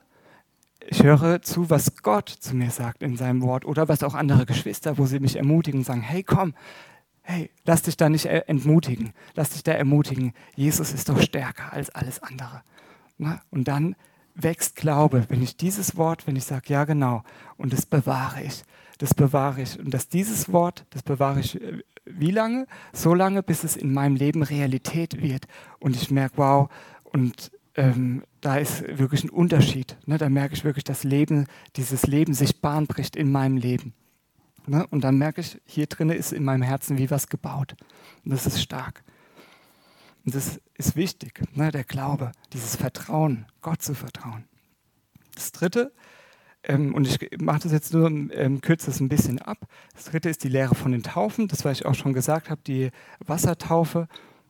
[0.87, 4.45] ich höre zu, was Gott zu mir sagt in seinem Wort oder was auch andere
[4.45, 6.53] Geschwister, wo sie mich ermutigen und sagen, hey komm,
[7.21, 9.13] hey, lass dich da nicht entmutigen.
[9.33, 10.33] Lass dich da ermutigen.
[10.55, 12.61] Jesus ist doch stärker als alles andere.
[13.17, 13.41] Na?
[13.49, 13.95] Und dann
[14.35, 17.23] wächst Glaube, wenn ich dieses Wort, wenn ich sage, ja genau,
[17.57, 18.63] und das bewahre ich,
[18.97, 19.79] das bewahre ich.
[19.79, 22.67] Und dass dieses Wort, das bewahre ich äh, wie lange?
[22.91, 25.47] So lange, bis es in meinem Leben Realität wird.
[25.79, 26.69] Und ich merke, wow,
[27.03, 29.97] und ähm, da ist wirklich ein Unterschied.
[30.05, 30.17] Ne?
[30.17, 33.93] Da merke ich wirklich, dass Leben, dieses Leben sich Bahn bricht in meinem Leben.
[34.67, 34.85] Ne?
[34.87, 37.75] Und dann merke ich, hier drin ist in meinem Herzen wie was gebaut.
[38.23, 39.03] Und das ist stark.
[40.25, 41.71] Und das ist wichtig, ne?
[41.71, 44.45] der Glaube, dieses Vertrauen, Gott zu vertrauen.
[45.35, 45.91] Das Dritte,
[46.63, 49.67] ähm, und ich mache das jetzt nur, ähm, kürze es ein bisschen ab.
[49.93, 52.61] Das Dritte ist die Lehre von den Taufen, das, was ich auch schon gesagt habe,
[52.65, 52.91] die
[53.25, 54.07] Wassertaufe,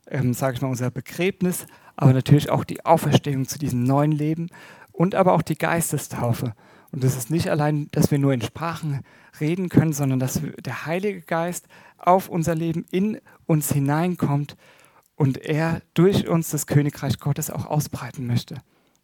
[0.07, 4.49] ähm, sage ich mal, unser Begräbnis, aber natürlich auch die Auferstehung zu diesem neuen Leben
[4.91, 6.53] und aber auch die Geistestaufe.
[6.91, 9.03] Und das ist nicht allein, dass wir nur in Sprachen
[9.39, 14.55] reden können, sondern dass der Heilige Geist auf unser Leben in uns hineinkommt
[15.15, 18.55] und er durch uns das Königreich Gottes auch ausbreiten möchte.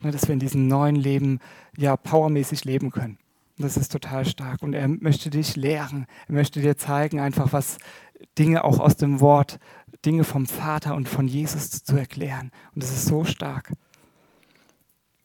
[0.02, 1.39] Ne, dass wir in diesem neuen Leben
[1.78, 3.17] ja powermäßig leben können.
[3.58, 4.63] Das ist total stark.
[4.63, 6.06] Und er möchte dich lehren.
[6.28, 7.78] Er möchte dir zeigen, einfach was
[8.38, 9.60] Dinge auch aus dem Wort,
[10.06, 12.52] Dinge vom Vater und von Jesus zu erklären.
[12.74, 13.74] Und das ist so stark.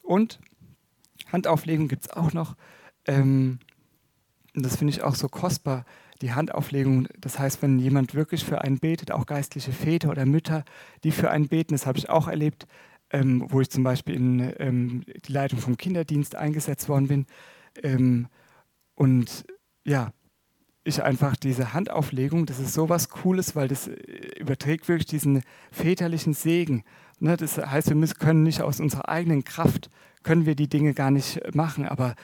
[0.03, 0.39] Und
[1.31, 2.55] Handauflegung gibt es auch noch.
[3.07, 3.59] Ähm,
[4.53, 5.85] und das finde ich auch so kostbar.
[6.21, 10.63] Die Handauflegung, das heißt, wenn jemand wirklich für einen betet, auch geistliche Väter oder Mütter,
[11.03, 12.67] die für einen beten, das habe ich auch erlebt,
[13.11, 17.25] ähm, wo ich zum Beispiel in ähm, die Leitung vom Kinderdienst eingesetzt worden bin.
[17.83, 18.27] Ähm,
[18.95, 19.45] und
[19.85, 20.11] ja,
[20.85, 23.93] ich einfach diese Handauflegung, das ist so was Cooles, weil das äh,
[24.39, 26.83] überträgt wirklich diesen väterlichen Segen.
[27.19, 29.89] Ne, das heißt, wir müssen, können nicht aus unserer eigenen Kraft,
[30.23, 32.15] können wir die Dinge gar nicht machen, aber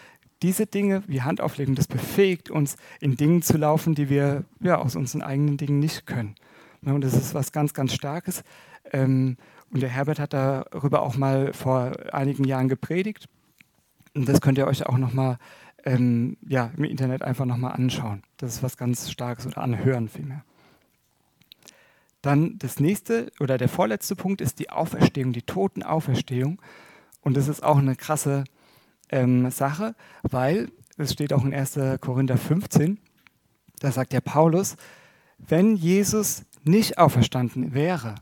[0.41, 4.95] diese Dinge wie Handauflegung, das befähigt uns, in Dingen zu laufen, die wir ja, aus
[4.95, 6.35] unseren eigenen Dingen nicht können.
[6.81, 8.43] Ne, und das ist was ganz, ganz Starkes.
[8.91, 9.37] Ähm,
[9.71, 13.29] und der Herbert hat darüber auch mal vor einigen Jahren gepredigt.
[14.13, 15.37] Und das könnt ihr euch auch nochmal
[15.85, 18.23] ähm, ja, im Internet einfach nochmal anschauen.
[18.37, 20.43] Das ist was ganz Starkes oder anhören vielmehr.
[22.21, 26.61] Dann das nächste oder der vorletzte Punkt ist die Auferstehung, die Totenauferstehung.
[27.21, 28.43] Und das ist auch eine krasse
[29.11, 31.79] ähm, Sache, weil es steht auch in 1.
[31.99, 32.99] Korinther 15,
[33.79, 34.75] da sagt der Paulus,
[35.37, 38.15] wenn Jesus nicht auferstanden wäre,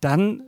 [0.00, 0.42] dann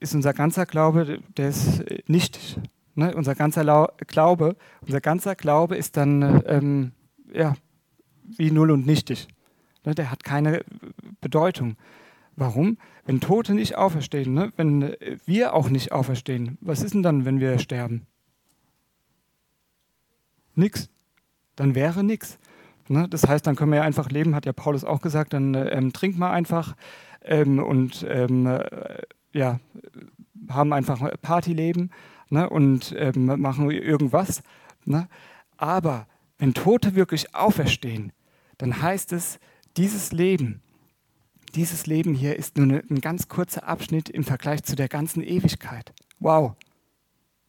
[0.00, 2.58] ist unser ganzer Glaube, der ist nichtig.
[2.94, 3.14] Ne?
[3.14, 6.92] Unser ganzer Lau Glaube, unser ganzer Glaube ist dann ähm,
[7.32, 7.54] ja,
[8.24, 9.28] wie null und nichtig.
[9.84, 9.94] Ne?
[9.94, 10.64] Der hat keine
[11.20, 11.76] Bedeutung.
[12.34, 12.78] Warum?
[13.04, 14.52] Wenn Tote nicht auferstehen, ne?
[14.56, 18.06] wenn wir auch nicht auferstehen, was ist denn dann, wenn wir sterben?
[20.58, 20.90] Nix.
[21.56, 22.38] Dann wäre nichts.
[22.88, 23.08] Ne?
[23.08, 25.92] Das heißt, dann können wir ja einfach leben, hat ja Paulus auch gesagt, dann ähm,
[25.92, 26.74] trinkt mal einfach
[27.22, 29.60] ähm, und ähm, äh, ja,
[30.48, 31.90] haben einfach Partyleben
[32.30, 34.42] ne, und ähm, machen irgendwas.
[34.84, 35.08] Ne?
[35.56, 36.06] Aber
[36.38, 38.12] wenn Tote wirklich auferstehen,
[38.56, 39.38] dann heißt es,
[39.76, 40.62] dieses Leben,
[41.54, 45.92] dieses Leben hier ist nur ein ganz kurzer Abschnitt im Vergleich zu der ganzen Ewigkeit.
[46.20, 46.54] Wow.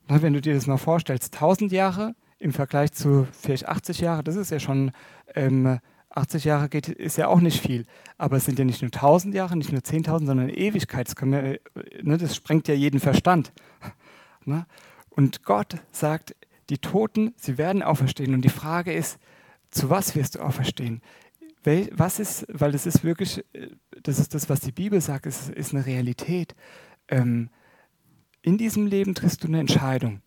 [0.07, 4.23] Na, wenn du dir das mal vorstellst, 1000 Jahre im Vergleich zu vielleicht 80 Jahren,
[4.23, 4.91] das ist ja schon
[5.35, 7.85] ähm, 80 Jahre geht, ist ja auch nicht viel.
[8.17, 11.07] Aber es sind ja nicht nur 1000 Jahre, nicht nur 10.000, sondern Ewigkeit.
[11.07, 11.59] Das, wir,
[12.01, 13.51] ne, das sprengt ja jeden Verstand.
[14.45, 14.65] Ne?
[15.09, 16.33] Und Gott sagt,
[16.69, 18.33] die Toten, sie werden auferstehen.
[18.33, 19.19] Und die Frage ist,
[19.69, 21.01] zu was wirst du auferstehen?
[21.91, 23.43] Was ist, weil das ist wirklich,
[24.01, 26.55] das ist das, was die Bibel sagt, es ist eine Realität.
[27.09, 27.49] Ähm,
[28.41, 30.21] in diesem Leben triffst du eine Entscheidung.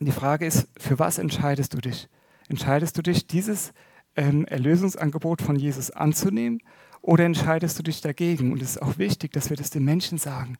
[0.00, 2.08] Und die Frage ist, für was entscheidest du dich?
[2.48, 3.72] Entscheidest du dich, dieses
[4.16, 6.60] ähm, Erlösungsangebot von Jesus anzunehmen
[7.02, 8.50] oder entscheidest du dich dagegen?
[8.50, 10.56] Und es ist auch wichtig, dass wir das den Menschen sagen,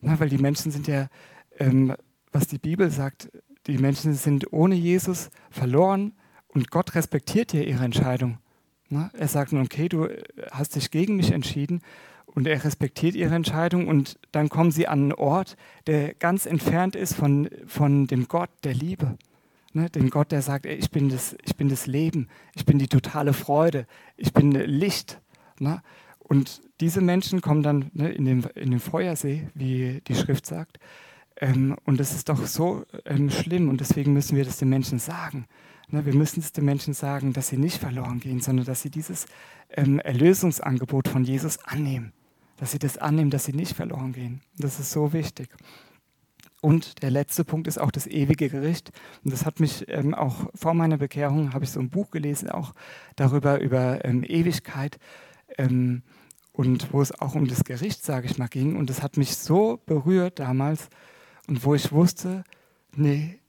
[0.00, 1.08] Na, weil die Menschen sind ja,
[1.58, 1.94] ähm,
[2.30, 3.30] was die Bibel sagt,
[3.66, 6.12] die Menschen sind ohne Jesus verloren
[6.46, 8.38] und Gott respektiert ja ihre Entscheidung.
[8.88, 11.82] Na, er sagt, okay, du äh, hast dich gegen mich entschieden
[12.34, 16.96] und er respektiert ihre Entscheidung und dann kommen sie an einen Ort, der ganz entfernt
[16.96, 19.16] ist von, von dem Gott der Liebe.
[19.72, 22.78] Ne, den Gott, der sagt, ey, ich, bin das, ich bin das Leben, ich bin
[22.78, 25.20] die totale Freude, ich bin Licht.
[25.58, 25.82] Ne?
[26.20, 30.78] Und diese Menschen kommen dann ne, in, den, in den Feuersee, wie die Schrift sagt.
[31.36, 35.00] Ähm, und das ist doch so ähm, schlimm und deswegen müssen wir das den Menschen
[35.00, 35.46] sagen.
[35.88, 38.90] Ne, wir müssen es den Menschen sagen, dass sie nicht verloren gehen, sondern dass sie
[38.90, 39.26] dieses
[39.70, 42.12] ähm, Erlösungsangebot von Jesus annehmen.
[42.56, 44.40] Dass sie das annehmen, dass sie nicht verloren gehen.
[44.56, 45.48] Das ist so wichtig.
[46.60, 48.90] Und der letzte Punkt ist auch das ewige Gericht.
[49.22, 52.48] Und das hat mich ähm, auch vor meiner Bekehrung, habe ich so ein Buch gelesen,
[52.48, 52.72] auch
[53.16, 54.98] darüber, über ähm, Ewigkeit.
[55.58, 56.02] ähm,
[56.54, 58.76] und wo es auch um das Gericht, sage ich mal, ging.
[58.76, 60.88] Und das hat mich so berührt damals
[61.48, 62.44] und wo ich wusste,
[62.94, 63.40] nee,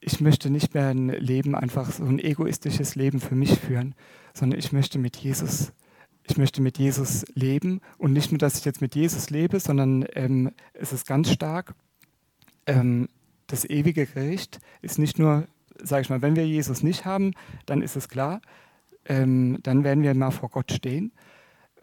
[0.00, 3.94] ich möchte nicht mehr ein Leben, einfach so ein egoistisches Leben für mich führen,
[4.34, 5.72] sondern ich möchte mit Jesus,
[6.24, 10.04] ich möchte mit Jesus leben und nicht nur, dass ich jetzt mit Jesus lebe, sondern
[10.14, 11.74] ähm, es ist ganz stark,
[12.66, 13.08] ähm,
[13.46, 15.46] das ewige Gericht ist nicht nur,
[15.82, 17.32] sage ich mal, wenn wir Jesus nicht haben,
[17.66, 18.40] dann ist es klar,
[19.04, 21.12] ähm, dann werden wir mal vor Gott stehen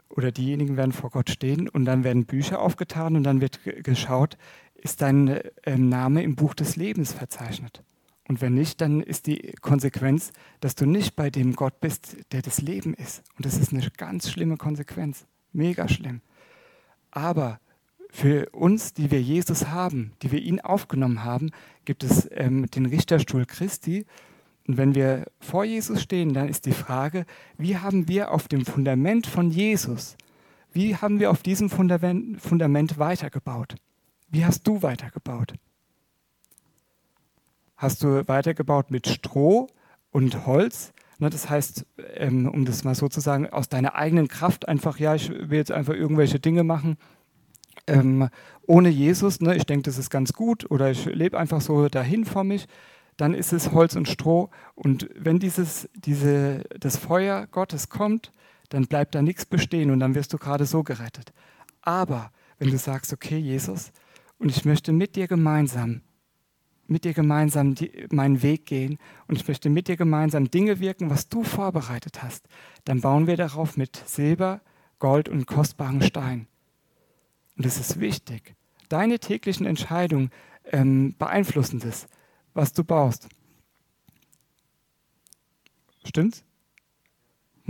[0.10, 4.38] oder diejenigen werden vor Gott stehen und dann werden Bücher aufgetan und dann wird geschaut,
[4.76, 7.84] ist dein ähm, Name im Buch des Lebens verzeichnet.
[8.30, 12.44] Und wenn nicht, dann ist die Konsequenz, dass du nicht bei dem Gott bist, der
[12.44, 13.24] das Leben ist.
[13.36, 15.26] Und das ist eine ganz schlimme Konsequenz.
[15.52, 16.22] Mega schlimm.
[17.10, 17.60] Aber
[18.12, 21.50] für uns, die wir Jesus haben, die wir ihn aufgenommen haben,
[21.86, 24.06] gibt es ähm, den Richterstuhl Christi.
[24.68, 27.26] Und wenn wir vor Jesus stehen, dann ist die Frage,
[27.58, 30.16] wie haben wir auf dem Fundament von Jesus,
[30.72, 33.74] wie haben wir auf diesem Fundament, Fundament weitergebaut?
[34.30, 35.56] Wie hast du weitergebaut?
[37.80, 39.68] Hast du weitergebaut mit Stroh
[40.12, 40.94] und Holz.
[41.18, 45.00] Ne, das heißt, ähm, um das mal so zu sagen, aus deiner eigenen Kraft einfach,
[45.00, 46.98] ja, ich will jetzt einfach irgendwelche Dinge machen.
[47.88, 48.30] Ähm,
[48.68, 52.26] ohne Jesus, ne, ich denke, das ist ganz gut oder ich lebe einfach so dahin
[52.26, 52.68] vor mich,
[53.18, 54.50] dann ist es Holz und Stroh.
[54.76, 58.32] Und wenn dieses, diese, das Feuer Gottes kommt,
[58.70, 61.34] dann bleibt da nichts bestehen und dann wirst du gerade so gerettet.
[61.82, 63.92] Aber wenn du sagst, okay, Jesus,
[64.38, 66.02] und ich möchte mit dir gemeinsam
[66.90, 67.76] mit dir gemeinsam
[68.12, 68.98] meinen Weg gehen
[69.28, 72.48] und ich möchte mit dir gemeinsam Dinge wirken, was du vorbereitet hast,
[72.86, 74.62] dann bauen wir darauf mit Silber,
[75.00, 76.48] Gold und kostbaren Stein.
[77.58, 78.56] Und es ist wichtig.
[78.90, 80.32] Deine täglichen Entscheidungen
[80.66, 82.08] ähm, beeinflussen das,
[82.54, 83.30] was du baust.
[86.06, 86.44] Stimmt's?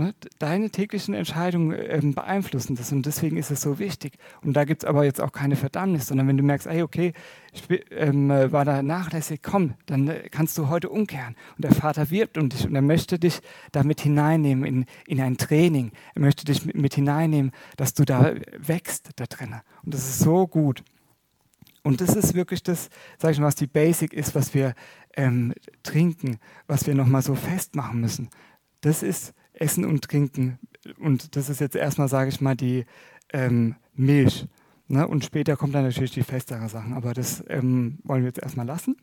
[0.00, 0.14] Ne?
[0.38, 4.14] Deine täglichen Entscheidungen ähm, beeinflussen das und deswegen ist es so wichtig.
[4.42, 7.12] Und da gibt es aber jetzt auch keine Verdammnis, sondern wenn du merkst, hey, okay,
[7.52, 11.36] ich ähm, war da nachlässig, komm, dann äh, kannst du heute umkehren.
[11.56, 13.40] Und der Vater wirbt um dich und er möchte dich
[13.72, 15.92] damit hineinnehmen in, in ein Training.
[16.14, 19.60] Er möchte dich mit, mit hineinnehmen, dass du da wächst da drinnen.
[19.84, 20.82] Und das ist so gut.
[21.82, 24.74] Und das ist wirklich das, sag ich mal, was die Basic ist, was wir
[25.14, 28.30] ähm, trinken, was wir nochmal so festmachen müssen.
[28.80, 30.58] Das ist Essen und Trinken.
[30.98, 32.86] Und das ist jetzt erstmal, sage ich mal, die
[33.32, 34.46] ähm, Milch.
[34.88, 35.06] Ne?
[35.06, 36.94] Und später kommt dann natürlich die festere Sachen.
[36.94, 38.96] Aber das ähm, wollen wir jetzt erstmal lassen.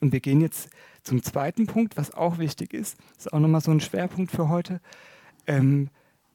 [0.00, 0.70] Und wir gehen jetzt
[1.02, 2.96] zum zweiten Punkt, was auch wichtig ist.
[3.16, 4.80] Das ist auch nochmal so ein Schwerpunkt für heute.
[5.46, 5.90] Ähm,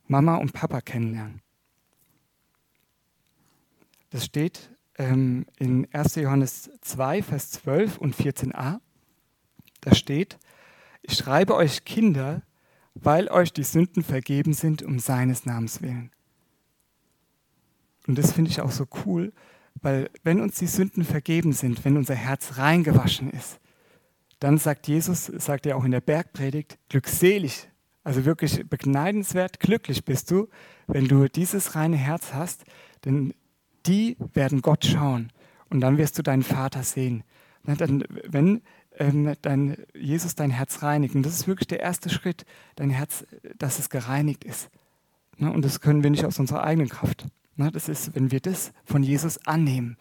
[0.08, 1.42] Mama und Papa kennenlernen.
[4.10, 6.16] Das steht ähm, in 1.
[6.16, 8.80] Johannes 2, Vers 12 und 14a.
[9.82, 10.38] Da steht,
[11.02, 12.44] ich schreibe euch Kinder,
[12.96, 16.12] weil euch die Sünden vergeben sind um seines Namens willen.
[18.08, 19.32] Und das finde ich auch so cool,
[19.82, 23.60] weil wenn uns die Sünden vergeben sind, wenn unser Herz reingewaschen ist,
[24.40, 27.70] dann sagt Jesus, sagt er auch in der Bergpredigt, glückselig,
[28.04, 30.50] also wirklich begnadenswert, glücklich bist du,
[30.88, 32.66] wenn du dieses reine Herz hast,
[33.06, 33.34] denn
[33.86, 35.32] die werden Gott schauen
[35.70, 37.24] und dann wirst du deinen Vater sehen.
[37.64, 38.62] wenn
[39.02, 41.16] ähm, dein, Jesus dein Herz reinigt.
[41.16, 43.26] Und das ist wirklich der erste Schritt, dein Herz,
[43.58, 44.70] dass es gereinigt ist.
[45.38, 45.52] Ne?
[45.52, 47.26] Und das können wir nicht aus unserer eigenen Kraft.
[47.56, 47.72] Ne?
[47.72, 49.98] Das ist, wenn wir das von Jesus annehmen.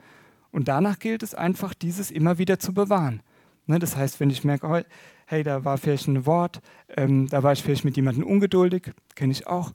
[0.53, 3.23] Und danach gilt es einfach, dieses immer wieder zu bewahren.
[3.67, 3.79] Ne?
[3.79, 4.81] Das heißt, wenn ich merke, oh,
[5.27, 6.61] hey, da war vielleicht ein Wort,
[6.97, 9.73] ähm, da war ich vielleicht mit jemandem ungeduldig, kenne ich auch,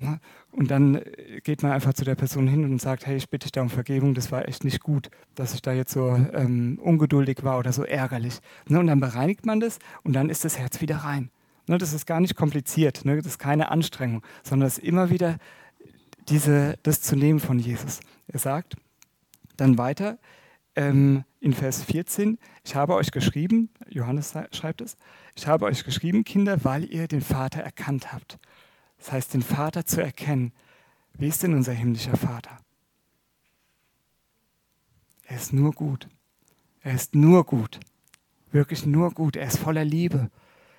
[0.00, 0.20] Ne?
[0.54, 3.44] Und dann äh, geht man einfach zu der Person hin und sagt, hey, ich bitte
[3.44, 6.78] dich da um Vergebung, das war echt nicht gut, dass ich da jetzt so ähm,
[6.80, 8.38] ungeduldig war oder so ärgerlich.
[8.68, 8.78] Ne?
[8.78, 11.30] Und dann bereinigt man das und dann ist das Herz wieder rein.
[11.66, 11.78] Ne?
[11.78, 13.16] Das ist gar nicht kompliziert, ne?
[13.16, 15.38] das ist keine Anstrengung, sondern es ist immer wieder
[16.28, 18.00] diese, das zu nehmen von Jesus.
[18.28, 18.76] Er sagt
[19.56, 20.18] dann weiter
[20.76, 24.96] ähm, in Vers 14, ich habe euch geschrieben, Johannes schreibt es,
[25.34, 28.38] ich habe euch geschrieben, Kinder, weil ihr den Vater erkannt habt.
[29.04, 30.52] Das heißt, den Vater zu erkennen.
[31.12, 32.56] Wie ist denn unser himmlischer Vater?
[35.26, 36.08] Er ist nur gut.
[36.80, 37.80] Er ist nur gut.
[38.50, 39.36] Wirklich nur gut.
[39.36, 40.30] Er ist voller Liebe.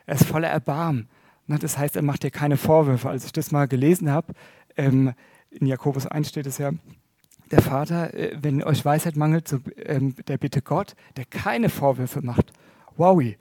[0.08, 1.08] Er ist voller Erbarmen.
[1.46, 3.10] Das heißt, er macht dir keine Vorwürfe.
[3.10, 4.34] Als ich das mal gelesen habe,
[4.76, 5.14] ähm,
[5.52, 6.72] in Jakobus 1 steht es ja,
[7.52, 9.56] der Vater, äh, wenn euch Weisheit mangelt,
[9.86, 12.54] ähm, der bitte Gott, der keine Vorwürfe macht.
[12.98, 13.38] Wowie,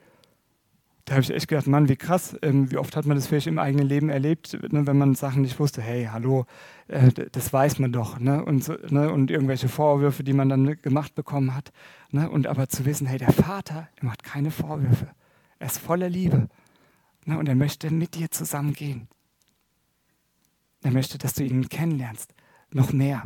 [1.05, 3.45] da habe ich echt gedacht, Mann, wie krass, ähm, wie oft hat man das vielleicht
[3.45, 6.45] im eigenen Leben erlebt, ne, wenn man Sachen nicht wusste, hey, hallo,
[6.87, 10.81] äh, das weiß man doch, ne, und, so, ne, und irgendwelche Vorwürfe, die man dann
[10.81, 11.71] gemacht bekommen hat,
[12.09, 15.11] ne, und aber zu wissen, hey, der Vater, er macht keine Vorwürfe,
[15.59, 16.47] er ist voller Liebe,
[17.25, 19.07] ne, und er möchte mit dir zusammengehen.
[20.81, 22.33] Er möchte, dass du ihn kennenlernst.
[22.71, 23.25] Noch mehr.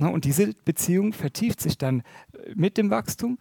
[0.00, 2.00] Ne, und diese Beziehung vertieft sich dann
[2.32, 3.38] äh, mit dem Wachstum.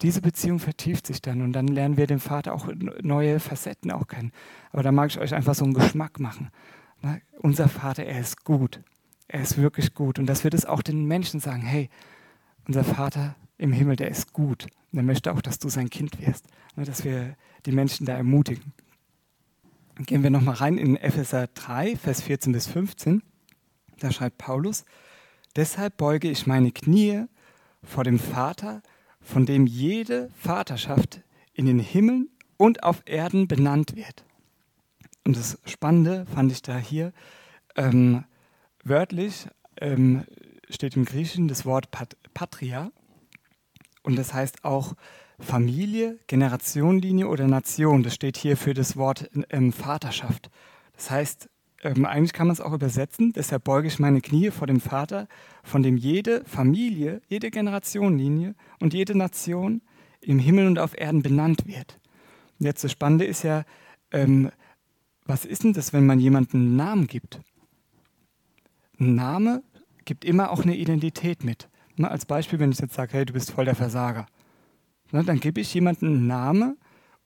[0.00, 2.68] Diese Beziehung vertieft sich dann und dann lernen wir den Vater auch
[3.02, 4.32] neue Facetten auch kennen.
[4.72, 6.50] Aber da mag ich euch einfach so einen Geschmack machen.
[7.02, 8.80] Ne, unser Vater, er ist gut.
[9.28, 10.18] Er ist wirklich gut.
[10.18, 11.90] Und dass wir das auch den Menschen sagen, hey,
[12.66, 14.66] unser Vater im Himmel, der ist gut.
[14.90, 16.46] Und er möchte auch, dass du sein Kind wirst.
[16.74, 17.36] Ne, dass wir
[17.66, 18.72] die Menschen da ermutigen.
[20.06, 23.22] Gehen wir nochmal rein in Epheser 3, Vers 14 bis 15.
[23.98, 24.84] Da schreibt Paulus,
[25.58, 27.24] Deshalb beuge ich meine Knie
[27.82, 28.80] vor dem Vater,
[29.20, 34.24] von dem jede Vaterschaft in den Himmeln und auf Erden benannt wird.
[35.26, 37.12] Und das Spannende fand ich da hier,
[37.74, 38.22] ähm,
[38.84, 39.48] wörtlich
[39.80, 40.22] ähm,
[40.70, 42.92] steht im Griechischen das Wort Pat Patria
[44.04, 44.94] und das heißt auch
[45.40, 48.04] Familie, Generationenlinie oder Nation.
[48.04, 50.52] Das steht hier für das Wort ähm, Vaterschaft.
[50.94, 51.50] Das heißt,
[51.82, 55.28] ähm, eigentlich kann man es auch übersetzen, deshalb beuge ich meine Knie vor dem Vater,
[55.62, 59.82] von dem jede Familie, jede Generationenlinie und jede Nation
[60.20, 62.00] im Himmel und auf Erden benannt wird.
[62.58, 63.64] Und jetzt das Spannende ist ja,
[64.10, 64.50] ähm,
[65.24, 67.40] was ist denn das, wenn man jemandem einen Namen gibt?
[68.98, 69.62] Ein Name
[70.04, 71.68] gibt immer auch eine Identität mit.
[71.96, 74.26] Ne, als Beispiel, wenn ich jetzt sage, hey, du bist voll der Versager,
[75.12, 76.78] ne, dann gebe ich jemandem einen Namen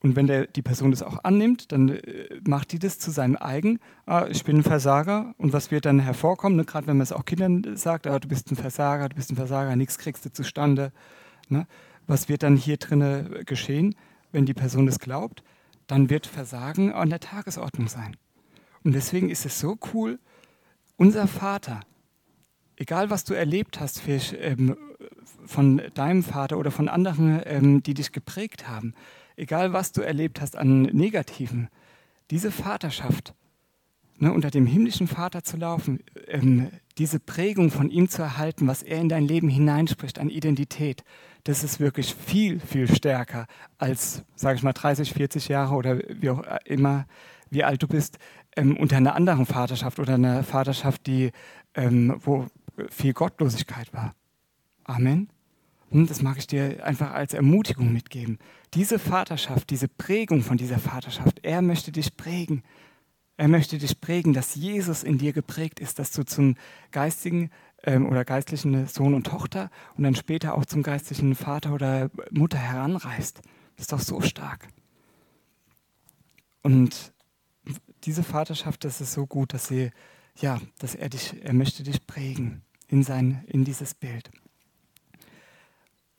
[0.03, 3.37] und wenn der, die Person das auch annimmt, dann äh, macht die das zu seinem
[3.37, 3.79] eigen.
[4.05, 5.33] Ah, ich bin ein Versager.
[5.37, 6.57] Und was wird dann hervorkommen?
[6.57, 6.65] Ne?
[6.65, 9.37] Gerade wenn man es auch Kindern sagt, ah, du bist ein Versager, du bist ein
[9.37, 10.91] Versager, nichts kriegst du zustande.
[11.47, 11.67] Ne?
[12.05, 13.95] Was wird dann hier drin geschehen,
[14.33, 15.41] wenn die Person das glaubt?
[15.87, 18.17] Dann wird Versagen an der Tagesordnung sein.
[18.83, 20.19] Und deswegen ist es so cool,
[20.97, 21.79] unser Vater,
[22.75, 24.75] egal was du erlebt hast für, ähm,
[25.45, 28.93] von deinem Vater oder von anderen, ähm, die dich geprägt haben,
[29.35, 31.69] egal was du erlebt hast an Negativen,
[32.31, 33.33] diese Vaterschaft,
[34.17, 38.83] ne, unter dem himmlischen Vater zu laufen, ähm, diese Prägung von ihm zu erhalten, was
[38.83, 41.03] er in dein Leben hineinspricht an Identität,
[41.43, 46.29] das ist wirklich viel, viel stärker als, sage ich mal, 30, 40 Jahre oder wie
[46.29, 47.05] auch immer,
[47.49, 48.17] wie alt du bist,
[48.55, 51.31] ähm, unter einer anderen Vaterschaft oder einer Vaterschaft, die,
[51.73, 52.47] ähm, wo
[52.89, 54.15] viel Gottlosigkeit war.
[54.85, 55.29] Amen.
[55.93, 58.39] Und das mag ich dir einfach als Ermutigung mitgeben.
[58.73, 62.63] Diese Vaterschaft, diese Prägung von dieser Vaterschaft, er möchte dich prägen.
[63.37, 66.55] Er möchte dich prägen, dass Jesus in dir geprägt ist, dass du zum
[66.89, 67.51] geistigen
[67.83, 72.57] ähm, oder geistlichen Sohn und Tochter und dann später auch zum geistlichen Vater oder Mutter
[72.57, 73.41] heranreist.
[73.75, 74.67] Das ist doch so stark.
[76.63, 77.13] Und
[78.03, 79.91] diese Vaterschaft, das ist so gut, dass sie,
[80.39, 84.31] ja, dass er dich, er möchte dich prägen in sein, in dieses Bild.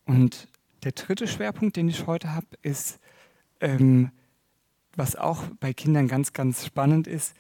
[0.06, 0.48] Und
[0.84, 3.00] der dritte Schwerpunkt, den ich heute habe, ist,
[3.60, 4.10] ähm,
[4.96, 7.34] was auch bei Kindern ganz, ganz spannend ist,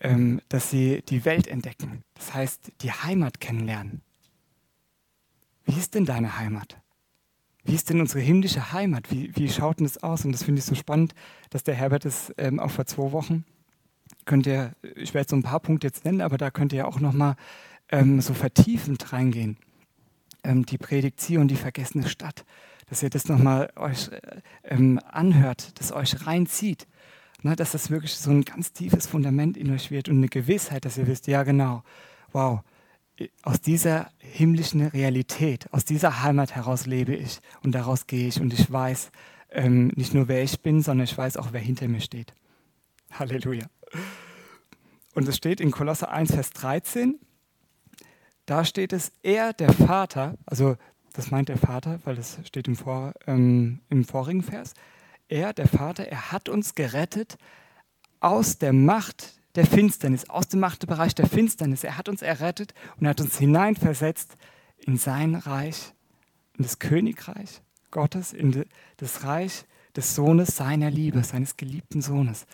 [0.00, 2.04] ähm, dass sie die Welt entdecken.
[2.14, 4.02] Das heißt, die Heimat kennenlernen.
[5.64, 6.80] Wie ist denn deine Heimat?
[7.64, 9.10] Wie ist denn unsere himmlische Heimat?
[9.10, 10.24] Wie, wie schaut denn das aus?
[10.24, 11.14] Und das finde ich so spannend,
[11.50, 13.44] dass der Herbert es ähm, auch vor zwei Wochen,
[14.24, 17.00] könnt ihr, ich werde so ein paar Punkte jetzt nennen, aber da könnt ihr auch
[17.00, 17.36] nochmal
[17.90, 19.58] ähm, so vertiefend reingehen
[20.44, 22.44] ähm, die Predigt Zion, die vergessene Stadt,
[22.88, 24.20] dass ihr das nochmal euch äh,
[24.64, 26.86] ähm, anhört, das euch reinzieht.
[27.42, 30.84] Ne, dass das wirklich so ein ganz tiefes Fundament in euch wird und eine Gewissheit,
[30.84, 31.84] dass ihr wisst, ja genau,
[32.32, 32.62] wow,
[33.42, 38.52] aus dieser himmlischen Realität, aus dieser Heimat heraus lebe ich und daraus gehe ich und
[38.52, 39.12] ich weiß
[39.50, 42.34] ähm, nicht nur, wer ich bin, sondern ich weiß auch, wer hinter mir steht.
[43.10, 43.66] Halleluja.
[45.14, 47.18] Und es steht in Kolosse 1, Vers 13,
[48.48, 50.76] da steht es, er, der Vater, also
[51.12, 54.72] das meint der Vater, weil das steht im, Vor, ähm, im vorigen Vers,
[55.28, 57.36] er, der Vater, er hat uns gerettet
[58.20, 61.84] aus der Macht der Finsternis, aus dem Machtbereich der Finsternis.
[61.84, 64.36] Er hat uns errettet und hat uns hineinversetzt
[64.78, 65.92] in sein Reich,
[66.56, 68.64] in das Königreich Gottes, in
[68.96, 72.46] das Reich des Sohnes seiner Liebe, seines geliebten Sohnes.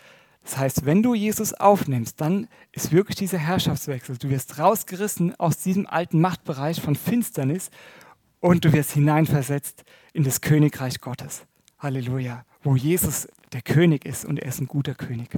[0.45, 4.17] Das heißt, wenn du Jesus aufnimmst, dann ist wirklich dieser Herrschaftswechsel.
[4.19, 7.71] Du wirst rausgerissen aus diesem alten Machtbereich von Finsternis
[8.41, 9.83] und du wirst hineinversetzt
[10.13, 11.45] in das Königreich Gottes.
[11.79, 12.45] Halleluja.
[12.61, 15.29] Wo Jesus der König ist und er ist ein guter König.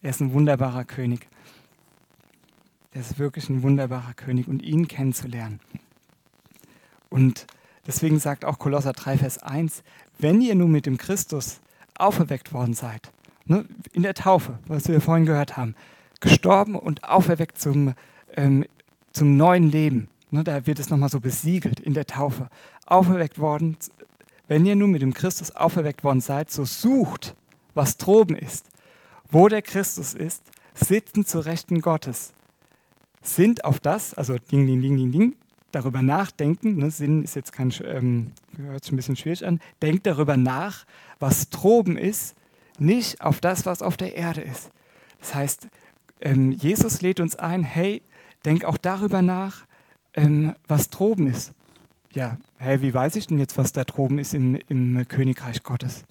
[0.00, 1.28] Er ist ein wunderbarer König.
[2.92, 5.60] Er ist wirklich ein wunderbarer König und ihn kennenzulernen.
[7.10, 7.46] Und
[7.86, 9.82] deswegen sagt auch Kolosser 3, Vers 1,
[10.18, 11.60] wenn ihr nun mit dem Christus
[11.96, 13.12] auferweckt worden seid,
[13.46, 15.74] ne, in der Taufe, was wir vorhin gehört haben,
[16.20, 17.94] gestorben und auferweckt zum,
[18.36, 18.64] ähm,
[19.12, 20.08] zum neuen Leben.
[20.30, 22.48] Ne, da wird es nochmal so besiegelt in der Taufe.
[22.86, 23.76] Auferweckt worden,
[24.48, 27.34] wenn ihr nun mit dem Christus auferweckt worden seid, so sucht,
[27.74, 28.68] was droben ist,
[29.30, 30.42] wo der Christus ist,
[30.74, 32.32] sitzen zu Rechten Gottes.
[33.22, 35.36] sind auf das, also ding, ding, ding, ding, ding,
[35.72, 40.06] darüber nachdenken, ne, Sinn ist jetzt kein, ähm, hört sich ein bisschen schwierig an, denkt
[40.06, 40.84] darüber nach,
[41.18, 42.36] was droben ist,
[42.78, 44.70] nicht auf das, was auf der Erde ist.
[45.20, 45.68] Das heißt,
[46.20, 48.02] ähm, Jesus lädt uns ein, hey,
[48.44, 49.66] denk auch darüber nach,
[50.14, 51.52] ähm, was droben ist.
[52.12, 56.04] Ja, hey, wie weiß ich denn jetzt, was da droben ist im, im Königreich Gottes?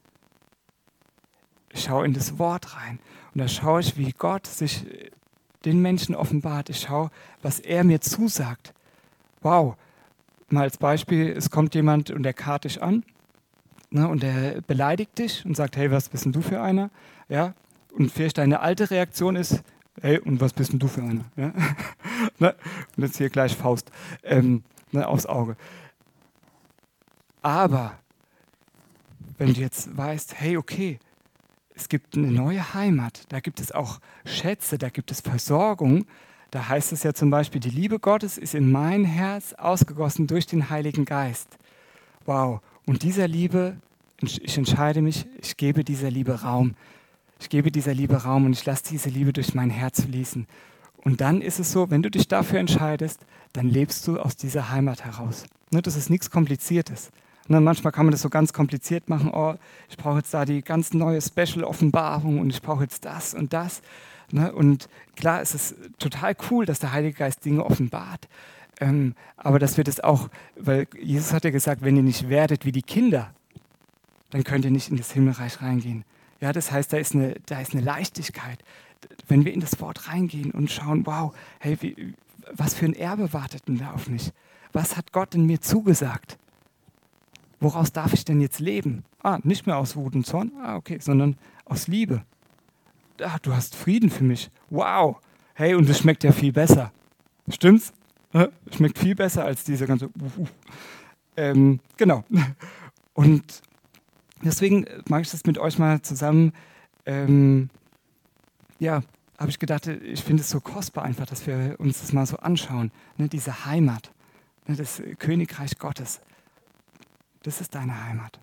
[1.72, 3.00] Ich schaue in das Wort rein
[3.34, 4.86] und da schaue ich, wie Gott sich
[5.66, 6.70] den Menschen offenbart.
[6.70, 7.10] Ich schaue,
[7.42, 8.74] was er mir zusagt.
[9.42, 9.76] Wow,
[10.50, 13.04] mal als Beispiel, es kommt jemand und der karrt dich an
[13.94, 16.90] ne, und der beleidigt dich und sagt, hey, was bist denn du für einer?
[17.30, 17.54] Ja,
[17.94, 19.64] und vielleicht deine alte Reaktion ist,
[20.02, 21.26] hey, und was bist denn du für einer?
[21.36, 21.54] Ja?
[22.40, 22.56] ne?
[22.98, 23.92] Und jetzt hier gleich Faust
[24.24, 25.56] ähm, ne, aufs Auge.
[27.42, 28.00] Aber
[29.38, 31.00] wenn du jetzt weißt, hey, okay,
[31.76, 36.06] es gibt eine neue Heimat, da gibt es auch Schätze, da gibt es Versorgung,
[36.52, 40.46] da heißt es ja zum Beispiel, die Liebe Gottes ist in mein Herz ausgegossen durch
[40.46, 41.58] den Heiligen Geist.
[42.26, 43.78] Wow, und dieser Liebe,
[44.22, 46.76] ich entscheide mich, ich gebe dieser Liebe Raum.
[47.40, 50.48] Ich gebe dieser Liebe Raum und ich lasse diese Liebe durch mein Herz fließen.
[51.04, 53.20] Und dann ist es so, wenn du dich dafür entscheidest,
[53.52, 55.46] dann lebst du aus dieser Heimat heraus.
[55.72, 57.12] Ne, das ist nichts Kompliziertes.
[57.50, 59.32] Ne, manchmal kann man das so ganz kompliziert machen.
[59.34, 59.56] Oh,
[59.90, 63.82] ich brauche jetzt da die ganz neue Special-Offenbarung und ich brauche jetzt das und das.
[64.32, 68.30] Ne, und klar, es ist total cool, dass der Heilige Geist Dinge offenbart.
[68.80, 72.66] Ähm, aber dass wir das auch, weil Jesus hat ja gesagt, wenn ihr nicht werdet
[72.66, 73.34] wie die Kinder,
[74.32, 76.06] dann könnt ihr nicht in das Himmelreich reingehen.
[76.42, 78.60] Ja, das heißt, da ist, eine, da ist eine Leichtigkeit.
[79.28, 82.16] Wenn wir in das Wort reingehen und schauen, wow, hey, wie,
[82.52, 84.32] was für ein Erbe wartet denn da auf mich?
[84.72, 86.38] Was hat Gott in mir zugesagt?
[87.60, 89.06] Woraus darf ich denn jetzt leben?
[89.22, 92.26] Ah, nicht mehr aus Wut und Zorn, ah, okay, sondern aus Liebe.
[93.22, 94.50] Ah, du hast Frieden für mich.
[94.70, 95.18] Wow.
[95.54, 96.92] Hey, und es schmeckt ja viel besser.
[97.48, 97.94] Stimmt's?
[98.76, 100.08] Schmeckt viel besser als diese ganze.
[100.08, 100.48] Uh, uh.
[101.38, 102.24] Ähm, genau.
[103.14, 103.62] Und
[104.44, 106.54] deswegen mache ich das mit euch mal zusammen.
[107.06, 107.70] Ähm,
[108.80, 109.02] ja,
[109.38, 112.38] habe ich gedacht, ich finde es so kostbar einfach, dass wir uns das mal so
[112.38, 112.92] anschauen.
[113.18, 114.12] Ne, diese Heimat,
[114.68, 116.22] ne, das Königreich Gottes,
[117.44, 118.40] das ist deine Heimat.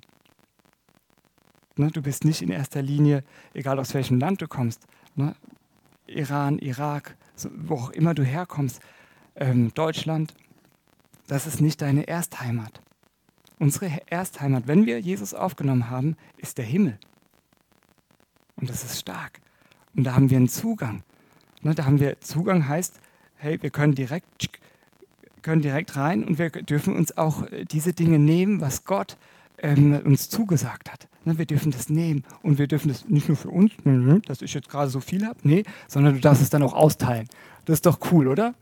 [1.77, 3.25] Ne, du bist nicht in erster Linie,
[3.55, 5.35] egal aus welchem Land du kommst, ne,
[6.07, 8.81] Iran, Irak, so, wo auch immer du herkommst,
[9.37, 10.35] ähm, Deutschland,
[11.27, 12.81] das ist nicht deine Erstheimat.
[13.59, 16.99] Unsere Erstheimat, wenn wir Jesus aufgenommen haben, ist der Himmel.
[18.57, 19.41] Und das ist stark.
[19.95, 21.03] Und da haben wir einen Zugang.
[21.63, 23.01] Ne, da haben wir Zugang heißt,
[23.37, 24.49] hey, wir können direkt,
[25.43, 29.17] können direkt rein und wir dürfen uns auch äh, diese Dinge nehmen, was Gott
[29.59, 31.09] ähm, uns zugesagt hat.
[31.25, 33.73] Ne, wir dürfen das nehmen und wir dürfen das nicht nur für uns,
[34.27, 37.29] dass ich jetzt gerade so viel habe, nee, sondern du darfst es dann auch austeilen.
[37.67, 38.55] Das ist doch cool, oder?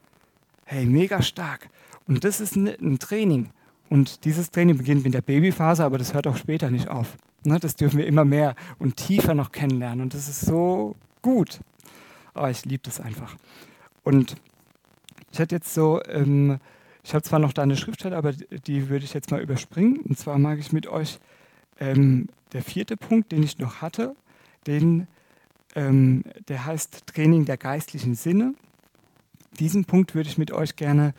[0.70, 1.70] Hey, mega stark.
[2.06, 3.48] Und das ist ein Training.
[3.88, 7.16] Und dieses Training beginnt mit der Babyphase, aber das hört auch später nicht auf.
[7.42, 10.02] Ne, das dürfen wir immer mehr und tiefer noch kennenlernen.
[10.02, 11.60] Und das ist so gut.
[12.34, 13.34] Aber ich liebe das einfach.
[14.04, 14.36] Und
[15.32, 16.58] ich hätte jetzt so, ähm,
[17.02, 20.00] ich habe zwar noch da eine Schriftstelle, aber die würde ich jetzt mal überspringen.
[20.00, 21.18] Und zwar mag ich mit euch
[21.80, 24.14] ähm, der vierte Punkt, den ich noch hatte,
[24.66, 25.06] den,
[25.74, 28.52] ähm, der heißt Training der geistlichen Sinne.
[29.59, 31.14] Diesen Punkt würde ich mit euch gerne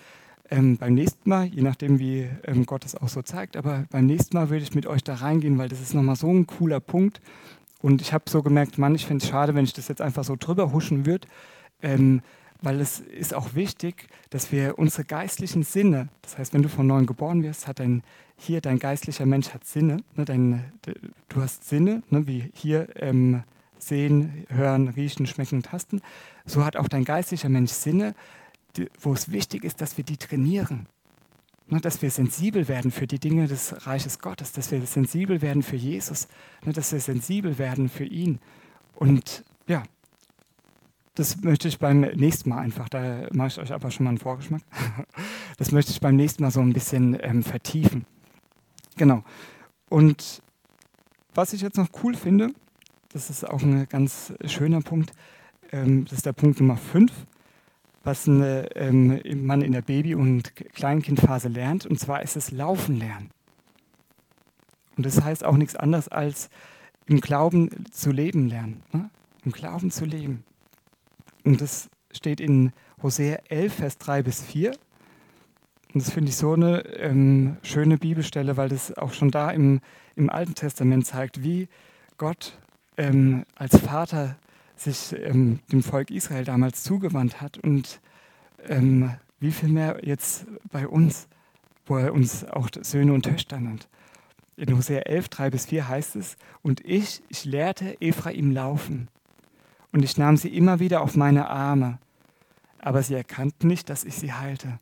[0.49, 4.05] ähm, beim nächsten Mal, je nachdem, wie ähm, Gott es auch so zeigt, aber beim
[4.05, 6.79] nächsten Mal würde ich mit euch da reingehen, weil das ist nochmal so ein cooler
[6.79, 7.21] Punkt.
[7.81, 10.23] Und ich habe so gemerkt, Mann, ich finde es schade, wenn ich das jetzt einfach
[10.23, 11.27] so drüber huschen würde,
[11.81, 12.21] ähm,
[12.61, 16.87] weil es ist auch wichtig, dass wir unsere geistlichen Sinne, das heißt, wenn du von
[16.87, 18.03] neuem geboren wirst, hat dein,
[18.37, 20.65] hier dein geistlicher Mensch hat Sinne, ne, dein,
[21.29, 23.43] du hast Sinne, ne, wie hier ähm,
[23.79, 26.01] sehen, hören, riechen, schmecken, tasten.
[26.45, 28.13] So hat auch dein geistlicher Mensch Sinne,
[29.01, 30.87] wo es wichtig ist, dass wir die trainieren.
[31.71, 35.61] Ne, dass wir sensibel werden für die Dinge des Reiches Gottes, dass wir sensibel werden
[35.61, 36.27] für Jesus,
[36.65, 38.39] ne, dass wir sensibel werden für ihn.
[38.95, 39.83] Und ja,
[41.13, 44.17] das möchte ich beim nächsten Mal einfach, da mache ich euch aber schon mal einen
[44.17, 44.63] Vorgeschmack,
[45.57, 48.07] das möchte ich beim nächsten Mal so ein bisschen ähm, vertiefen.
[48.97, 49.23] Genau.
[49.89, 50.41] Und
[51.35, 52.51] was ich jetzt noch cool finde,
[53.11, 55.11] das ist auch ein ganz schöner Punkt,
[55.71, 57.11] ähm, das ist der Punkt Nummer 5
[58.03, 62.97] was eine, ähm, man in der Baby- und Kleinkindphase lernt, und zwar ist es Laufen
[62.97, 63.29] lernen.
[64.97, 66.49] Und das heißt auch nichts anderes als
[67.05, 68.83] im Glauben zu leben lernen.
[68.91, 69.09] Ne?
[69.45, 70.43] Im Glauben zu leben.
[71.45, 74.71] Und das steht in Hosea 11, Vers 3 bis 4.
[75.93, 79.79] Und das finde ich so eine ähm, schöne Bibelstelle, weil das auch schon da im,
[80.15, 81.67] im Alten Testament zeigt, wie
[82.17, 82.59] Gott
[82.99, 84.35] ähm, als Vater
[84.75, 88.01] sich ähm, dem Volk Israel damals zugewandt hat und
[88.67, 91.27] ähm, wie viel mehr jetzt bei uns,
[91.85, 93.87] wo er uns auch Söhne und Töchter nennt.
[94.57, 99.07] In Hosea 11, 3 bis 4 heißt es, und ich, ich lehrte Ephraim laufen,
[99.91, 101.97] und ich nahm sie immer wieder auf meine Arme,
[102.79, 104.77] aber sie erkannten nicht, dass ich sie heilte.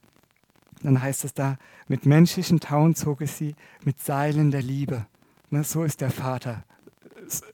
[0.82, 1.57] Dann heißt es da,
[1.88, 3.55] mit menschlichen Tauen zog ich sie,
[3.86, 5.05] mit Seilen der Liebe.
[5.49, 6.65] Ne, so ist der Vater.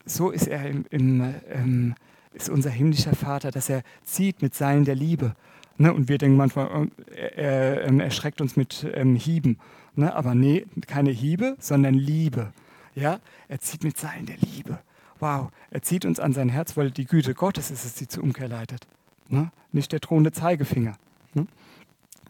[0.06, 1.96] So ist er im, im, ähm,
[2.34, 5.36] ist unser himmlischer Vater, dass er zieht mit Seilen der Liebe.
[5.78, 9.58] Ne, und wir denken manchmal, oh, er, er, ähm, er schreckt uns mit ähm, Hieben.
[9.96, 12.54] Ne, aber nee, keine Hiebe, sondern Liebe.
[12.96, 14.80] Ja, er zieht mit Seilen der Liebe.
[15.20, 18.24] Wow, er zieht uns an sein Herz, weil die Güte Gottes ist es, die zur
[18.24, 18.88] Umkehr leitet.
[19.30, 19.52] Ne?
[19.72, 20.98] Nicht der drohende Zeigefinger,
[21.34, 21.48] ne?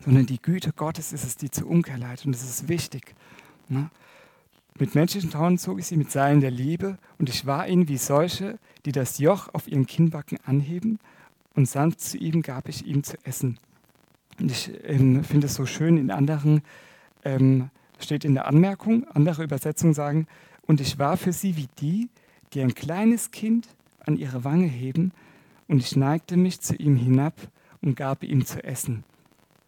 [0.06, 2.28] sondern die Güte Gottes ist es, die zur Umkehr leitet.
[2.28, 3.16] Und das ist wichtig.
[3.68, 3.90] Ne?
[4.80, 7.98] Mit menschlichen Tauen zog ich sie mit Seilen der Liebe und ich war ihnen wie
[7.98, 11.00] solche, die das Joch auf ihren Kinnbacken anheben
[11.56, 13.60] und sanft zu ihm gab ich ihm zu essen.
[14.40, 16.64] Und ich ähm, finde es so schön, in anderen
[17.24, 17.70] ähm,
[18.00, 20.28] steht in der Anmerkung, andere Übersetzungen sagen,
[20.66, 22.10] und ich war für sie wie die,
[22.54, 23.68] die ein kleines Kind
[24.00, 25.12] an ihre Wange heben,
[25.68, 27.36] und ich neigte mich zu ihm hinab
[27.82, 29.04] und gab ihm zu essen.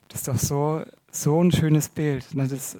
[0.10, 0.84] Das ist doch so,
[1.16, 2.34] so ein schönes Bild.
[2.34, 2.48] Ne?
[2.48, 2.78] Das,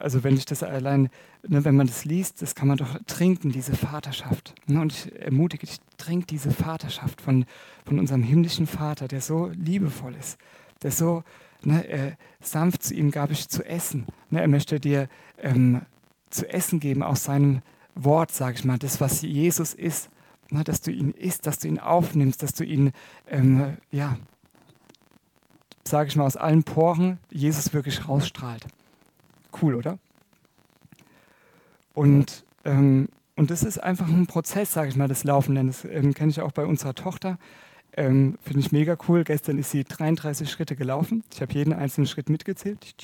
[0.00, 1.08] also wenn ich das allein,
[1.46, 4.54] ne, wenn man das liest, das kann man doch trinken, diese Vaterschaft.
[4.66, 4.80] Ne?
[4.80, 7.46] Und ich ermutige dich, trink diese Vaterschaft von,
[7.84, 10.38] von unserem himmlischen Vater, der so liebevoll ist,
[10.82, 11.24] der so
[11.66, 14.06] äh, sanft zu ihm gab ich zu essen.
[14.30, 15.08] Er möchte dir
[15.38, 15.82] ähm,
[16.30, 17.60] zu essen geben aus seinem
[17.94, 20.10] Wort, sage ich mal, das, was Jesus ist,
[20.50, 22.92] dass du ihn isst, dass du ihn aufnimmst, dass du ihn,
[23.28, 24.16] ähm, ja,
[25.90, 28.66] sage ich mal, aus allen Poren Jesus wirklich rausstrahlt.
[29.60, 29.98] Cool, oder?
[31.94, 35.54] Und, ähm, und das ist einfach ein Prozess, sage ich mal, das Laufen.
[35.54, 37.38] Denn das ähm, kenne ich auch bei unserer Tochter.
[37.96, 39.24] Ähm, Finde ich mega cool.
[39.24, 41.24] Gestern ist sie 33 Schritte gelaufen.
[41.32, 42.94] Ich habe jeden einzelnen Schritt mitgezählt.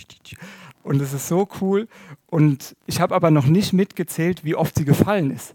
[0.83, 1.89] Und es ist so cool.
[2.27, 5.55] Und ich habe aber noch nicht mitgezählt, wie oft sie gefallen ist.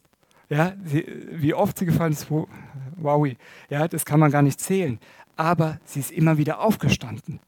[0.49, 3.25] Ja, sie, wie oft sie gefallen ist, wow,
[3.69, 4.99] ja, das kann man gar nicht zählen.
[5.41, 7.39] Aber sie ist immer wieder aufgestanden.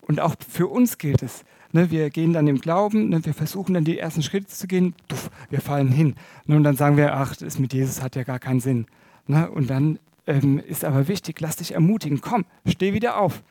[0.00, 1.44] Und auch für uns gilt es.
[1.70, 4.92] Ne, wir gehen dann im Glauben, ne, wir versuchen dann die ersten Schritte zu gehen,
[5.06, 6.16] tuff, wir fallen hin.
[6.46, 8.86] Ne, und dann sagen wir, ach, das mit Jesus hat ja gar keinen Sinn.
[9.28, 13.44] Ne, und dann ähm, ist aber wichtig, lass dich ermutigen, komm, steh wieder auf.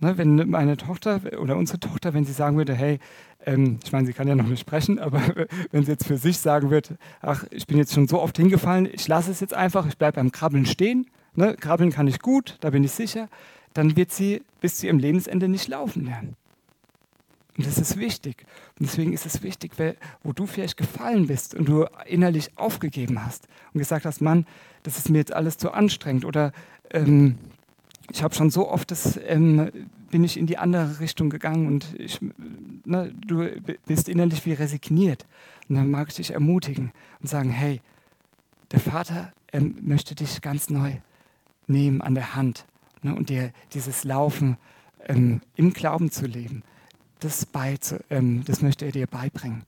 [0.00, 2.98] Ne, wenn meine Tochter oder unsere Tochter, wenn sie sagen würde, hey,
[3.46, 5.22] ähm, ich meine, sie kann ja noch nicht sprechen, aber
[5.70, 8.86] wenn sie jetzt für sich sagen würde, ach, ich bin jetzt schon so oft hingefallen,
[8.92, 12.56] ich lasse es jetzt einfach, ich bleibe beim Krabbeln stehen, ne, krabbeln kann ich gut,
[12.60, 13.28] da bin ich sicher,
[13.74, 16.36] dann wird sie bis zu ihrem Lebensende nicht laufen lernen.
[17.56, 18.46] Und das ist wichtig.
[18.78, 19.72] Und deswegen ist es wichtig,
[20.22, 24.46] wo du vielleicht gefallen bist und du innerlich aufgegeben hast und gesagt hast, Mann,
[24.82, 26.52] das ist mir jetzt alles zu anstrengend oder
[26.90, 27.36] ähm,
[28.10, 29.70] ich habe schon so oft, das, ähm,
[30.10, 32.18] bin ich in die andere Richtung gegangen und ich,
[32.84, 33.48] ne, du
[33.86, 35.26] bist innerlich wie resigniert.
[35.68, 37.80] Und dann mag ich dich ermutigen und sagen, hey,
[38.72, 40.94] der Vater ähm, möchte dich ganz neu
[41.70, 42.66] nehmen an der Hand
[43.02, 44.58] ne, und dir dieses Laufen
[45.06, 46.62] ähm, im Glauben zu leben,
[47.20, 49.64] das, beizu, ähm, das möchte er dir beibringen.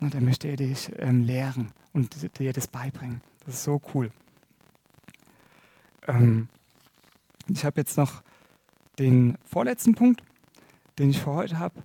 [0.00, 3.20] Und ne, da möchte er dich ähm, lehren und dir das beibringen.
[3.44, 4.10] Das ist so cool.
[6.06, 6.48] Ähm,
[7.48, 8.22] ich habe jetzt noch
[8.98, 10.22] den vorletzten Punkt,
[10.98, 11.82] den ich für heute habe.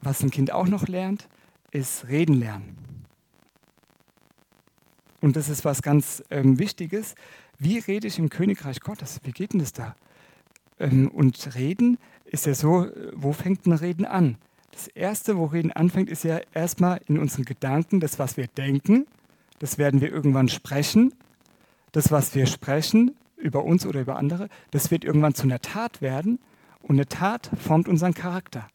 [0.00, 1.28] Was ein Kind auch noch lernt,
[1.70, 2.76] ist Reden lernen.
[5.20, 7.14] Und das ist was ganz ähm, Wichtiges.
[7.58, 9.20] Wie rede ich im Königreich Gottes?
[9.24, 9.94] Wie geht denn das da?
[10.78, 14.36] Ähm, und Reden ist ja so, wo fängt ein Reden an?
[14.72, 19.06] Das Erste, wo Reden anfängt, ist ja erstmal in unseren Gedanken, das, was wir denken,
[19.58, 21.14] das werden wir irgendwann sprechen.
[21.92, 26.02] Das, was wir sprechen, über uns oder über andere, das wird irgendwann zu einer Tat
[26.02, 26.38] werden
[26.82, 28.68] und eine Tat formt unseren Charakter.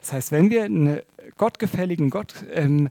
[0.00, 1.00] Das heißt, wenn wir einen
[1.36, 2.90] gottgefälligen, Gott, ähm,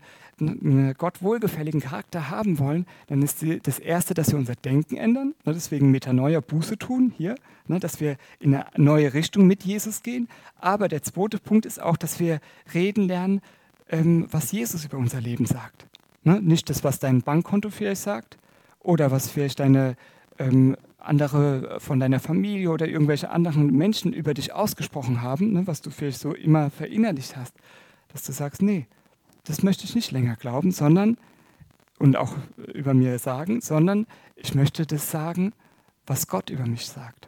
[0.97, 5.35] Gott wohlgefälligen Charakter haben wollen, dann ist die, das Erste, dass wir unser Denken ändern.
[5.45, 7.35] Ne, deswegen Metanoia Buße tun hier,
[7.67, 10.27] ne, dass wir in eine neue Richtung mit Jesus gehen.
[10.59, 12.39] Aber der zweite Punkt ist auch, dass wir
[12.73, 13.41] reden lernen,
[13.89, 15.87] ähm, was Jesus über unser Leben sagt.
[16.23, 18.37] Ne, nicht das, was dein Bankkonto vielleicht sagt
[18.79, 19.95] oder was vielleicht deine
[20.37, 25.81] ähm, andere von deiner Familie oder irgendwelche anderen Menschen über dich ausgesprochen haben, ne, was
[25.81, 27.55] du vielleicht so immer verinnerlicht hast,
[28.09, 28.85] dass du sagst, nee,
[29.49, 31.17] das möchte ich nicht länger glauben, sondern
[31.97, 32.35] und auch
[32.71, 35.53] über mir sagen, sondern ich möchte das sagen,
[36.05, 37.25] was Gott über mich sagt.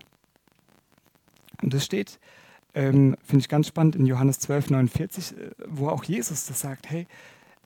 [1.64, 2.20] Und das steht,
[2.76, 6.92] ähm, finde ich ganz spannend, in Johannes 12, 49, äh, wo auch Jesus das sagt,
[6.92, 7.08] hey,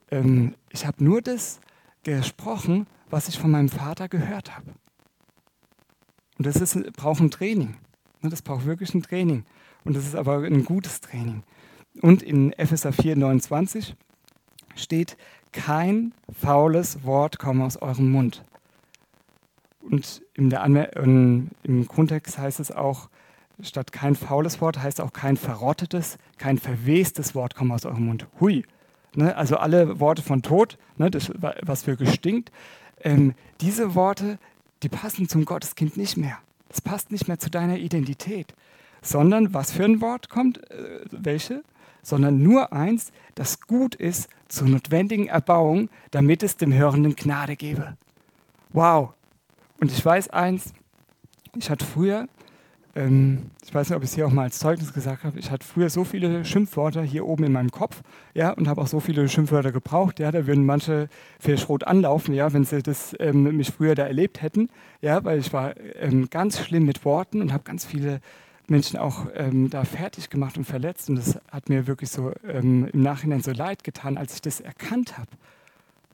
[0.09, 1.59] ähm, ich habe nur das
[2.03, 4.73] gesprochen, was ich von meinem Vater gehört habe.
[6.37, 7.75] Und das ist, braucht ein Training.
[8.21, 9.43] Ne, das braucht wirklich ein Training.
[9.83, 11.43] Und das ist aber ein gutes Training.
[12.01, 13.95] Und in Epheser 4, 29
[14.75, 15.17] steht,
[15.51, 18.43] kein faules Wort komme aus eurem Mund.
[19.81, 23.09] Und im Kontext heißt es auch,
[23.61, 28.27] statt kein faules Wort heißt auch kein verrottetes, kein verwestes Wort komme aus eurem Mund.
[28.39, 28.65] Hui.
[29.13, 29.35] Ne?
[29.35, 31.09] Also alle Worte von Tod, ne?
[31.09, 32.51] das, was für gestinkt,
[33.01, 34.39] ähm, diese Worte,
[34.83, 36.37] die passen zum Gotteskind nicht mehr.
[36.67, 38.53] Das passt nicht mehr zu deiner Identität.
[39.01, 40.69] Sondern was für ein Wort kommt?
[40.71, 41.63] Äh, welche?
[42.05, 47.97] Sondern nur eins, das gut ist zur notwendigen Erbauung, damit es dem Hörenden Gnade gebe.
[48.73, 49.13] Wow.
[49.81, 50.73] Und ich weiß eins,
[51.57, 52.27] ich hatte früher
[52.95, 55.51] ähm, ich weiß nicht, ob ich es hier auch mal als Zeugnis gesagt habe, ich
[55.51, 58.01] hatte früher so viele Schimpfwörter hier oben in meinem Kopf,
[58.33, 62.33] ja, und habe auch so viele Schimpfwörter gebraucht, ja, da würden manche vielleicht rot anlaufen,
[62.33, 64.69] ja, wenn sie das ähm, mich früher da erlebt hätten,
[65.01, 68.21] ja, weil ich war ähm, ganz schlimm mit Worten und habe ganz viele
[68.67, 72.87] Menschen auch ähm, da fertig gemacht und verletzt und das hat mir wirklich so ähm,
[72.91, 75.29] im Nachhinein so leid getan, als ich das erkannt habe,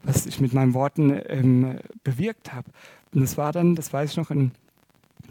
[0.02, 2.70] was ich mit meinen Worten ähm, bewirkt habe.
[3.14, 4.52] Und das war dann, das weiß ich noch, in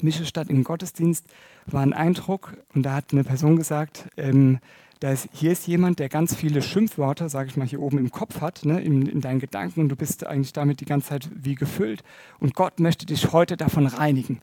[0.01, 1.25] Mischestadt im Gottesdienst
[1.67, 4.59] war ein Eindruck und da hat eine Person gesagt, ähm,
[4.99, 8.11] da ist, hier ist jemand, der ganz viele Schimpfwörter, sage ich mal, hier oben im
[8.11, 11.29] Kopf hat, ne, in, in, deinen Gedanken und du bist eigentlich damit die ganze Zeit
[11.33, 12.03] wie gefüllt
[12.39, 14.41] und Gott möchte dich heute davon reinigen.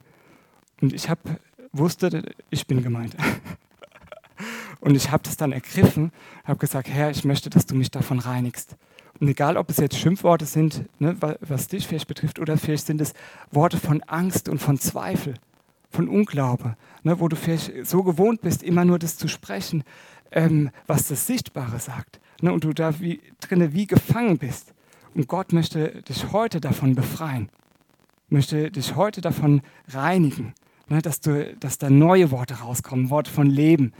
[0.81, 1.21] Und ich hab,
[1.73, 3.17] wusste, ich bin gemeint.
[4.81, 6.13] und ich habe das dann ergriffen,
[6.45, 8.77] habe gesagt, Herr, ich möchte, dass du mich davon reinigst.
[9.21, 13.01] Und egal, ob es jetzt Schimpfworte sind, ne, was dich vielleicht betrifft, oder vielleicht sind
[13.01, 13.15] es
[13.51, 15.35] Worte von Angst und von Zweifel,
[15.91, 19.83] von Unglaube, ne, wo du vielleicht so gewohnt bist, immer nur das zu sprechen,
[20.31, 22.21] ähm, was das Sichtbare sagt.
[22.41, 24.73] Ne, und du da wie, drinne wie gefangen bist.
[25.15, 27.49] Und Gott möchte dich heute davon befreien,
[28.29, 30.55] möchte dich heute davon reinigen,
[30.89, 33.93] ne, dass, du, dass da neue Worte rauskommen, Worte von Leben,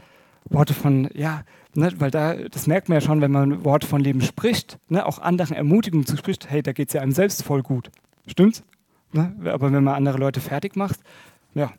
[0.45, 1.43] Worte von, ja,
[1.75, 5.05] ne, weil da, das merkt man ja schon, wenn man Worte von Leben spricht, ne,
[5.05, 7.91] auch anderen Ermutigung zu spricht, hey, da geht es ja einem selbst voll gut.
[8.27, 8.63] Stimmt's?
[9.11, 9.35] Ne?
[9.45, 10.99] Aber wenn man andere Leute fertig macht,
[11.53, 11.73] ja,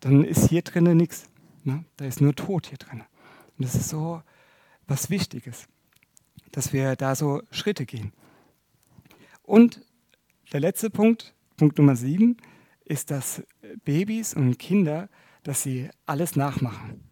[0.00, 1.28] dann ist hier drinnen nichts.
[1.64, 1.84] Ne?
[1.96, 3.02] Da ist nur Tod hier drin.
[3.58, 4.22] Und das ist so
[4.86, 5.66] was Wichtiges,
[6.52, 8.12] dass wir da so Schritte gehen.
[9.42, 9.84] Und
[10.52, 12.36] der letzte Punkt, Punkt Nummer sieben,
[12.86, 13.42] ist, dass
[13.84, 15.08] Babys und Kinder,
[15.42, 17.02] dass sie alles nachmachen.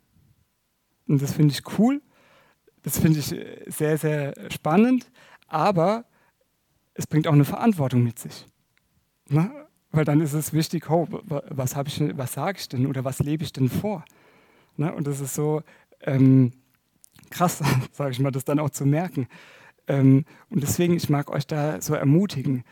[1.07, 2.01] Und das finde ich cool.
[2.83, 5.11] Das finde ich äh, sehr, sehr spannend.
[5.47, 6.05] Aber
[6.95, 8.47] es bringt auch eine Verantwortung mit sich.
[9.29, 9.51] Ne?
[9.91, 13.53] Weil dann ist es wichtig, oh, was, was sage ich denn oder was lebe ich
[13.53, 14.05] denn vor?
[14.77, 14.93] Ne?
[14.95, 15.63] Und das ist so
[16.01, 16.53] ähm,
[17.31, 17.63] krass,
[17.93, 19.29] sage ich mal, das dann auch zu merken.
[19.87, 22.65] Ähm, und deswegen, ich mag euch da so ermutigen,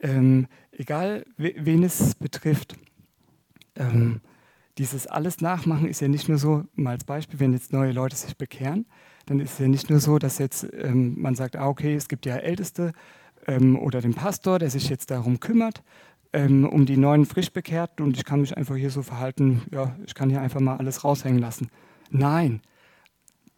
[0.00, 0.46] ähm,
[0.78, 2.76] egal wen es betrifft,
[3.76, 4.20] ähm,
[4.78, 8.16] dieses alles Nachmachen ist ja nicht nur so, mal als Beispiel, wenn jetzt neue Leute
[8.16, 8.86] sich bekehren,
[9.26, 12.08] dann ist es ja nicht nur so, dass jetzt ähm, man sagt, ah, okay, es
[12.08, 12.92] gibt ja Älteste
[13.46, 15.82] ähm, oder den Pastor, der sich jetzt darum kümmert,
[16.32, 20.14] ähm, um die neuen Frischbekehrten und ich kann mich einfach hier so verhalten, ja, ich
[20.14, 21.68] kann hier einfach mal alles raushängen lassen.
[22.10, 22.62] Nein,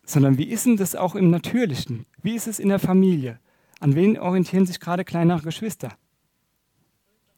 [0.04, 2.06] sondern wie ist denn das auch im Natürlichen?
[2.22, 3.38] Wie ist es in der Familie?
[3.78, 5.90] An wen orientieren sich gerade kleinere Geschwister?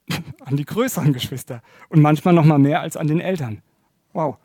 [0.45, 3.63] an die größeren Geschwister und manchmal noch mal mehr als an den Eltern.
[4.13, 4.39] Wow.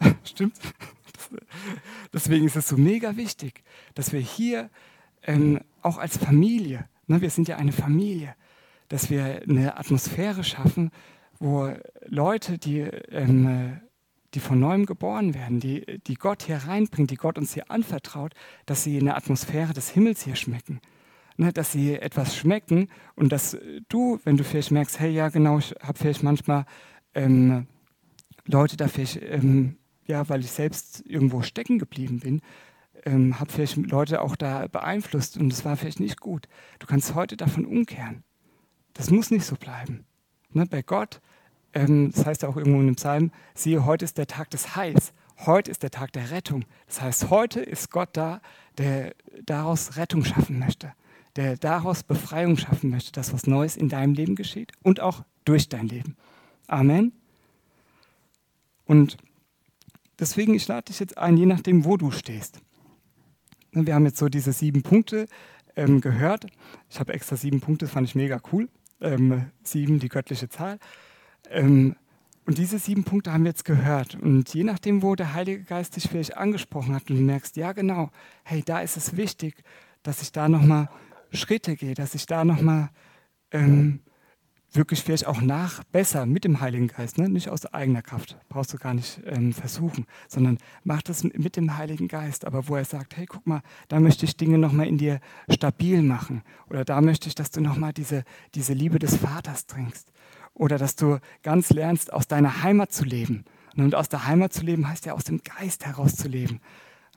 [0.24, 0.58] Stimmt?
[2.12, 3.62] Deswegen ist es so mega wichtig,
[3.94, 4.70] dass wir hier
[5.22, 8.34] ähm, auch als Familie, ne, wir sind ja eine Familie,
[8.88, 10.90] dass wir eine Atmosphäre schaffen,
[11.38, 11.72] wo
[12.06, 13.80] Leute, die, ähm,
[14.34, 18.34] die von neuem geboren werden, die, die Gott hier reinbringt, die Gott uns hier anvertraut,
[18.66, 20.80] dass sie in der Atmosphäre des Himmels hier schmecken.
[21.40, 23.56] Ne, dass sie etwas schmecken und dass
[23.88, 26.66] du, wenn du vielleicht merkst, hey, ja, genau, ich habe vielleicht manchmal
[27.14, 27.68] ähm,
[28.44, 29.76] Leute da vielleicht, ähm,
[30.06, 32.40] ja, weil ich selbst irgendwo stecken geblieben bin,
[33.04, 36.48] ähm, habe vielleicht Leute auch da beeinflusst und es war vielleicht nicht gut.
[36.80, 38.24] Du kannst heute davon umkehren.
[38.94, 40.06] Das muss nicht so bleiben.
[40.50, 41.20] Ne, bei Gott,
[41.72, 44.74] ähm, das heißt ja auch irgendwo in dem Psalm, siehe, heute ist der Tag des
[44.74, 45.12] Heils.
[45.46, 46.64] Heute ist der Tag der Rettung.
[46.86, 48.40] Das heißt, heute ist Gott da,
[48.76, 49.14] der
[49.46, 50.92] daraus Rettung schaffen möchte,
[51.38, 55.68] der daraus Befreiung schaffen möchte, dass was Neues in deinem Leben geschieht und auch durch
[55.68, 56.16] dein Leben.
[56.66, 57.12] Amen.
[58.86, 59.16] Und
[60.18, 62.60] deswegen, ich lade dich jetzt ein, je nachdem, wo du stehst.
[63.70, 65.26] Ne, wir haben jetzt so diese sieben Punkte
[65.76, 66.46] ähm, gehört.
[66.90, 68.68] Ich habe extra sieben Punkte, das fand ich mega cool.
[69.00, 70.80] Ähm, sieben, die göttliche Zahl.
[71.50, 71.94] Ähm,
[72.46, 74.16] und diese sieben Punkte haben wir jetzt gehört.
[74.16, 77.70] Und je nachdem, wo der Heilige Geist dich vielleicht angesprochen hat und du merkst, ja
[77.72, 78.10] genau,
[78.42, 79.62] hey, da ist es wichtig,
[80.02, 80.88] dass ich da nochmal
[81.32, 82.90] Schritte gehe, dass ich da nochmal
[83.50, 84.00] ähm,
[84.72, 87.28] wirklich vielleicht auch nach, besser mit dem Heiligen Geist, ne?
[87.28, 91.76] nicht aus eigener Kraft, brauchst du gar nicht ähm, versuchen, sondern mach das mit dem
[91.76, 94.98] Heiligen Geist, aber wo er sagt, hey, guck mal, da möchte ich Dinge nochmal in
[94.98, 98.24] dir stabil machen oder da möchte ich, dass du nochmal diese,
[98.54, 100.12] diese Liebe des Vaters trinkst
[100.54, 103.44] oder dass du ganz lernst, aus deiner Heimat zu leben.
[103.76, 106.60] Und aus der Heimat zu leben heißt ja aus dem Geist heraus zu leben.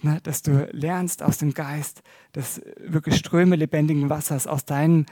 [0.04, 5.06] Ne, dass du lernst aus dem Geist, dass wirklich Ströme lebendigen Wassers aus deinen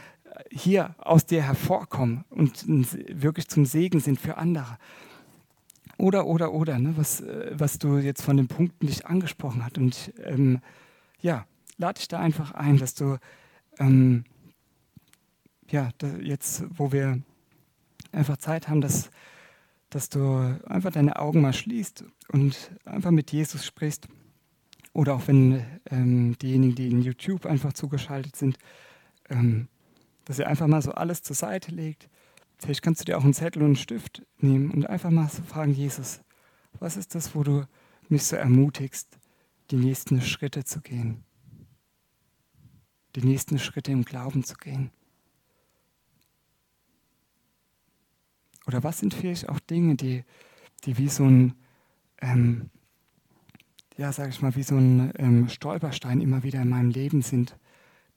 [0.49, 4.77] hier aus dir hervorkommen und wirklich zum Segen sind für andere.
[5.97, 9.77] Oder, oder, oder, ne, was, äh, was du jetzt von den Punkten nicht angesprochen hast.
[9.77, 10.61] Und ähm,
[11.21, 11.45] ja,
[11.77, 13.17] lade dich da einfach ein, dass du
[13.79, 14.23] ähm,
[15.69, 15.89] ja,
[16.21, 17.21] jetzt, wo wir
[18.11, 19.11] einfach Zeit haben, dass,
[19.89, 24.07] dass du einfach deine Augen mal schließt und einfach mit Jesus sprichst.
[24.99, 28.57] Oder auch wenn ähm, diejenigen, die in YouTube einfach zugeschaltet sind,
[29.29, 29.69] ähm,
[30.25, 32.09] dass ihr einfach mal so alles zur Seite legt.
[32.57, 35.41] Vielleicht kannst du dir auch einen Zettel und einen Stift nehmen und einfach mal so
[35.43, 36.19] fragen, Jesus,
[36.79, 37.65] was ist das, wo du
[38.09, 39.17] mich so ermutigst,
[39.71, 41.23] die nächsten Schritte zu gehen?
[43.15, 44.91] Die nächsten Schritte im Glauben zu gehen?
[48.67, 50.25] Oder was sind vielleicht auch Dinge, die,
[50.83, 51.55] die wie so ein,
[52.21, 52.69] ähm,
[53.99, 57.59] ja, sag ich mal, wie so ein ähm, Stolperstein immer wieder in meinem Leben sind?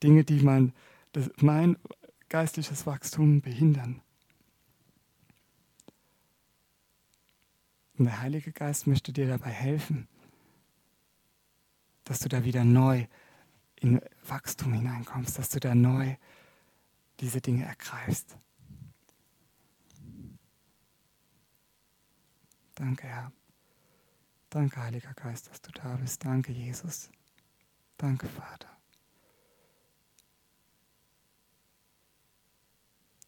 [0.01, 0.71] Dinge, die man,
[1.11, 1.75] das, mein
[2.29, 4.01] geistliches Wachstum behindern.
[7.97, 10.07] Und der Heilige Geist möchte dir dabei helfen,
[12.05, 13.05] dass du da wieder neu
[13.75, 16.15] in Wachstum hineinkommst, dass du da neu
[17.19, 18.37] diese Dinge ergreifst.
[22.75, 23.33] Danke, Herr.
[24.53, 26.23] Danke, Heiliger Geist, dass du da bist.
[26.23, 27.09] Danke, Jesus.
[27.97, 28.69] Danke, Vater.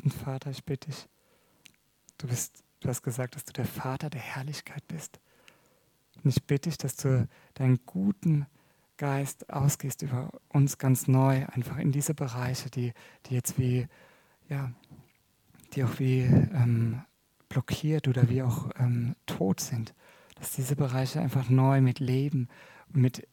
[0.04, 1.08] Und Vater, ich bitte dich,
[2.20, 5.20] du, bist, du hast gesagt, dass du der Vater der Herrlichkeit bist.
[6.24, 8.46] Und ich bitte dich, dass du deinen guten
[8.98, 12.94] Geist ausgehst über uns ganz neu, einfach in diese Bereiche, die,
[13.26, 13.88] die jetzt wie,
[14.48, 14.72] ja,
[15.74, 17.02] die auch wie ähm,
[17.50, 19.96] blockiert oder wie auch ähm, tot sind.
[20.36, 22.50] Dass diese Bereiche einfach neu mit Leben
[22.92, 23.28] mit,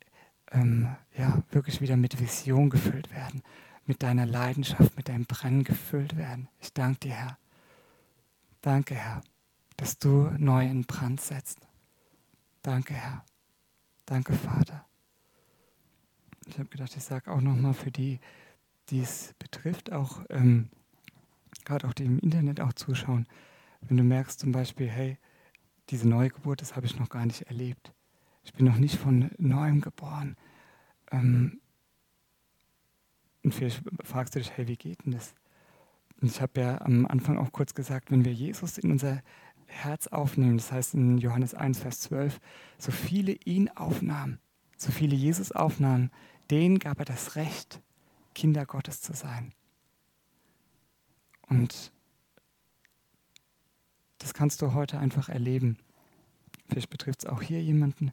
[0.50, 3.42] ähm, ja, wirklich wieder mit Vision gefüllt werden
[3.86, 6.48] mit deiner Leidenschaft, mit deinem Brennen gefüllt werden.
[6.60, 7.38] Ich danke dir, Herr.
[8.60, 9.22] Danke, Herr,
[9.76, 11.66] dass du neu in Brand setzt.
[12.62, 13.24] Danke, Herr.
[14.06, 14.86] Danke, Vater.
[16.46, 18.20] Ich habe gedacht, ich sage auch nochmal für die,
[18.88, 20.70] die es betrifft, auch ähm,
[21.64, 23.26] gerade auch die im Internet auch zuschauen,
[23.80, 25.18] wenn du merkst zum Beispiel, hey,
[25.92, 27.92] diese Neugeburt, das habe ich noch gar nicht erlebt.
[28.44, 30.36] Ich bin noch nicht von neuem geboren.
[31.10, 31.60] Ähm,
[33.44, 35.34] und vielleicht fragst du dich, hey, wie geht denn das?
[36.20, 39.22] Und ich habe ja am Anfang auch kurz gesagt, wenn wir Jesus in unser
[39.66, 42.40] Herz aufnehmen, das heißt in Johannes 1, Vers 12,
[42.78, 44.38] so viele ihn aufnahmen,
[44.76, 46.10] so viele Jesus aufnahmen,
[46.50, 47.82] denen gab er das Recht,
[48.34, 49.52] Kinder Gottes zu sein.
[51.48, 51.92] Und
[54.22, 55.78] das kannst du heute einfach erleben.
[56.68, 58.12] Vielleicht betrifft es auch hier jemanden.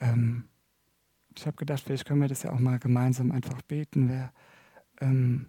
[0.00, 0.44] Ähm,
[1.36, 4.32] ich habe gedacht, vielleicht können wir das ja auch mal gemeinsam einfach beten, wer
[5.00, 5.46] ähm,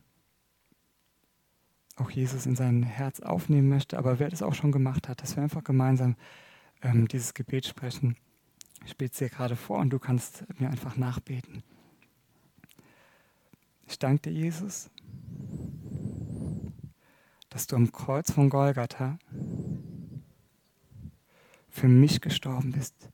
[1.96, 5.36] auch Jesus in sein Herz aufnehmen möchte, aber wer das auch schon gemacht hat, dass
[5.36, 6.16] wir einfach gemeinsam
[6.82, 8.18] ähm, dieses Gebet sprechen.
[8.86, 11.64] Ich bete es dir gerade vor und du kannst mir einfach nachbeten.
[13.88, 14.90] Ich danke dir, Jesus,
[17.50, 19.18] dass du am Kreuz von Golgatha
[21.76, 23.10] für mich gestorben bist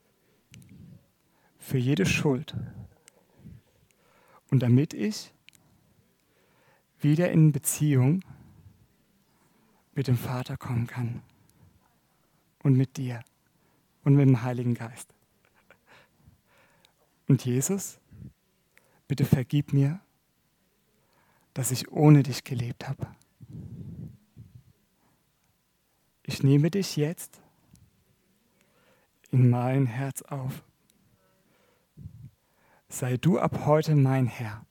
[1.58, 2.56] für jede Schuld.
[4.52, 5.34] Und damit ich
[7.00, 8.24] wieder in Beziehung
[9.94, 11.24] mit dem Vater kommen kann
[12.62, 13.24] und mit dir
[14.04, 15.12] und mit dem Heiligen Geist.
[17.28, 18.00] Und Jesus,
[19.08, 20.02] bitte vergib mir,
[21.56, 23.08] dass ich ohne dich gelebt habe.
[26.22, 27.41] Ich nehme dich jetzt
[29.32, 30.64] in mein Herz auf
[32.92, 34.66] sei du ab heute mein Herr,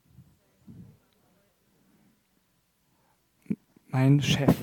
[3.89, 4.55] mein Chef.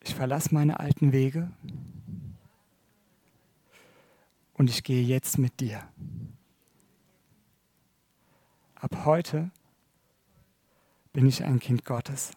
[0.00, 1.50] Ich verlasse meine alten Wege
[4.54, 5.82] und ich gehe jetzt mit dir.
[8.76, 9.50] Ab heute
[11.12, 12.32] bin ich ein Kind Gottes,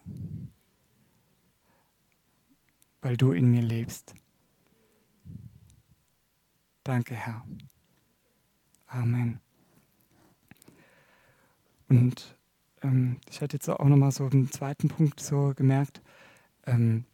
[3.02, 4.14] weil du in mir lebst.
[6.88, 7.44] Danke, Herr.
[8.86, 9.40] Amen.
[11.90, 12.34] Und
[12.80, 16.00] ähm, ich hatte jetzt auch nochmal so einen zweiten Punkt so gemerkt,
[16.64, 17.04] ähm,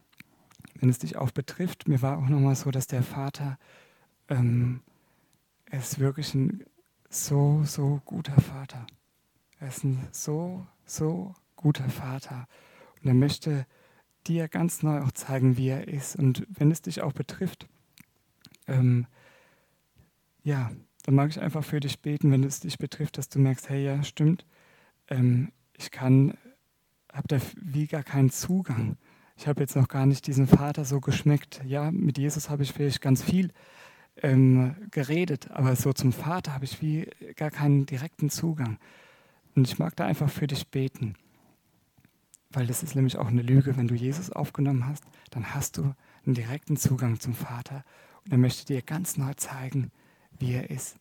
[0.77, 3.59] wenn es dich auch betrifft, mir war auch nochmal so, dass der Vater,
[4.29, 4.81] ähm,
[5.65, 6.63] er ist wirklich ein
[7.11, 8.87] so, so guter Vater.
[9.59, 12.47] Er ist ein so, so guter Vater.
[13.03, 13.67] Und er möchte
[14.29, 16.15] dir ganz neu auch zeigen, wie er ist.
[16.15, 17.67] Und wenn es dich auch betrifft,
[18.69, 19.09] ähm,
[20.45, 20.71] ja,
[21.05, 23.85] dann mag ich einfach für dich beten, wenn es dich betrifft, dass du merkst, hey,
[23.85, 24.47] ja, stimmt,
[25.09, 26.35] ähm, ich kann,
[27.13, 28.97] habe da wie gar keinen Zugang.
[29.37, 31.61] Ich habe jetzt noch gar nicht diesen Vater so geschmeckt.
[31.65, 33.51] Ja, mit Jesus habe ich vielleicht ganz viel
[34.23, 38.79] ähm, geredet, aber so zum Vater habe ich wie gar keinen direkten Zugang.
[39.57, 41.15] Und ich mag da einfach für dich beten,
[42.51, 43.77] weil das ist nämlich auch eine Lüge.
[43.77, 47.85] Wenn du Jesus aufgenommen hast, dann hast du einen direkten Zugang zum Vater
[48.25, 49.91] und er möchte dir ganz neu zeigen,
[50.39, 50.97] wie er ist.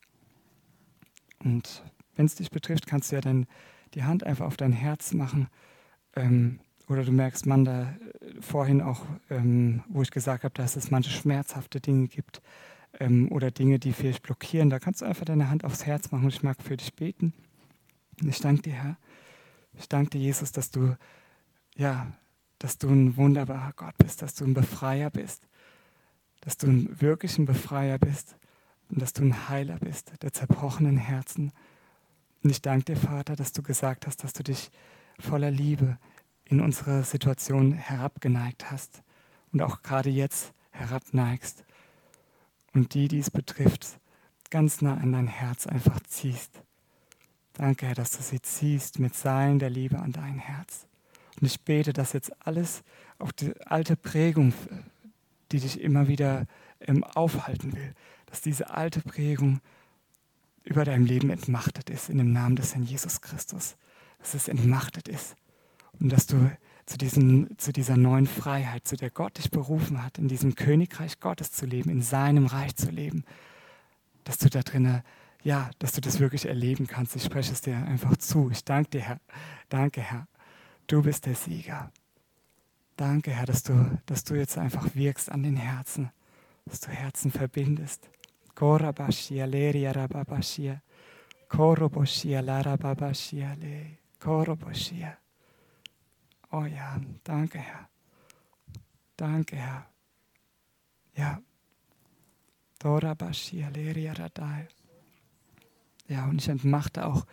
[1.43, 1.83] Und
[2.15, 3.47] wenn es dich betrifft, kannst du ja dann
[3.93, 5.47] die Hand einfach auf dein Herz machen.
[6.15, 10.75] Ähm, oder du merkst, Mann, da äh, vorhin auch, ähm, wo ich gesagt habe, dass
[10.75, 12.41] es manche schmerzhafte Dinge gibt
[12.99, 16.25] ähm, oder Dinge, die vielleicht blockieren, da kannst du einfach deine Hand aufs Herz machen
[16.25, 17.33] und ich mag für dich beten.
[18.21, 18.97] Und ich danke dir, Herr.
[19.77, 20.95] Ich danke dir, Jesus, dass du,
[21.75, 22.11] ja,
[22.59, 25.47] dass du ein wunderbarer Gott bist, dass du ein Befreier bist,
[26.41, 28.35] dass du ein wirklicher Befreier bist
[28.93, 31.51] und dass du ein Heiler bist der zerbrochenen Herzen.
[32.43, 34.69] Und ich danke dir, Vater, dass du gesagt hast, dass du dich
[35.19, 35.97] voller Liebe
[36.45, 39.01] in unsere Situation herabgeneigt hast
[39.51, 41.63] und auch gerade jetzt herabneigst
[42.73, 43.99] und die, die es betrifft,
[44.51, 46.61] ganz nah an dein Herz einfach ziehst.
[47.53, 50.87] Danke, Herr, dass du sie ziehst mit Seilen der Liebe an dein Herz.
[51.39, 52.83] Und ich bete, dass jetzt alles,
[53.17, 54.53] auch die alte Prägung,
[55.51, 56.45] die dich immer wieder
[56.79, 57.95] ähm, aufhalten will,
[58.33, 59.61] dass diese alte Prägung
[60.63, 63.75] über deinem Leben entmachtet ist, in dem Namen des Herrn Jesus Christus.
[64.17, 65.35] Dass es entmachtet ist
[65.99, 66.49] und dass du
[66.87, 71.19] zu, diesen, zu dieser neuen Freiheit, zu der Gott dich berufen hat, in diesem Königreich
[71.19, 73.23] Gottes zu leben, in seinem Reich zu leben,
[74.23, 75.03] dass du da drinnen,
[75.43, 77.15] ja, dass du das wirklich erleben kannst.
[77.15, 78.49] Ich spreche es dir einfach zu.
[78.49, 79.19] Ich danke dir, Herr.
[79.69, 80.27] Danke, Herr.
[80.87, 81.91] Du bist der Sieger.
[82.95, 86.09] Danke, Herr, dass du, dass du jetzt einfach wirkst an den Herzen,
[86.65, 88.09] dass du Herzen verbindest.
[88.55, 90.81] Korabashia, Leria Rababashia,
[91.49, 95.17] Koroboshia, Larababashia, Le, Koroboshia.
[96.51, 97.89] Oh ja, danke Herr.
[99.17, 99.85] Danke Herr.
[101.15, 101.41] Ja.
[102.79, 104.67] Dora Bashia Leria Radai.
[106.07, 107.25] Ja, und ich entmachte auch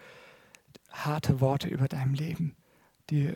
[0.91, 2.55] harte Worte über dein Leben,
[3.11, 3.35] die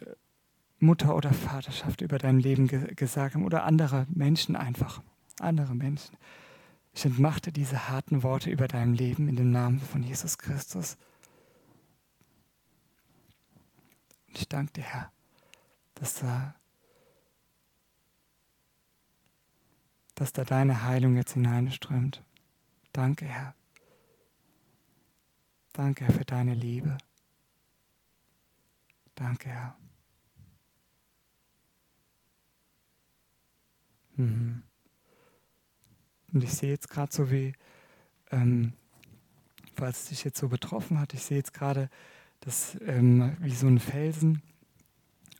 [0.79, 5.03] Mutter oder Vaterschaft über dein Leben ge gesagt haben oder andere Menschen einfach,
[5.41, 6.17] andere Menschen.
[6.95, 10.97] Ich entmachte diese harten Worte über dein Leben in dem Namen von Jesus Christus.
[14.29, 15.13] Und ich danke dir, Herr,
[15.95, 16.55] dass da,
[20.15, 22.23] dass da deine Heilung jetzt hineinströmt.
[22.93, 23.57] Danke, Herr.
[25.73, 26.97] Danke, Herr, für deine Liebe.
[29.17, 29.77] Danke, Herr.
[34.17, 34.63] Mhm.
[36.35, 37.55] Und ich sehe jetzt gerade so wie,
[38.33, 38.73] ähm,
[39.77, 41.89] falls es dich jetzt so betroffen hat, ich sehe jetzt gerade,
[42.41, 44.43] dass ähm, wie so ein Felsen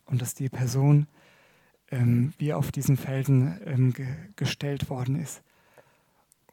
[0.05, 1.07] und dass die Person
[1.91, 5.43] ähm, wie auf diesen Felsen ähm, ge gestellt worden ist.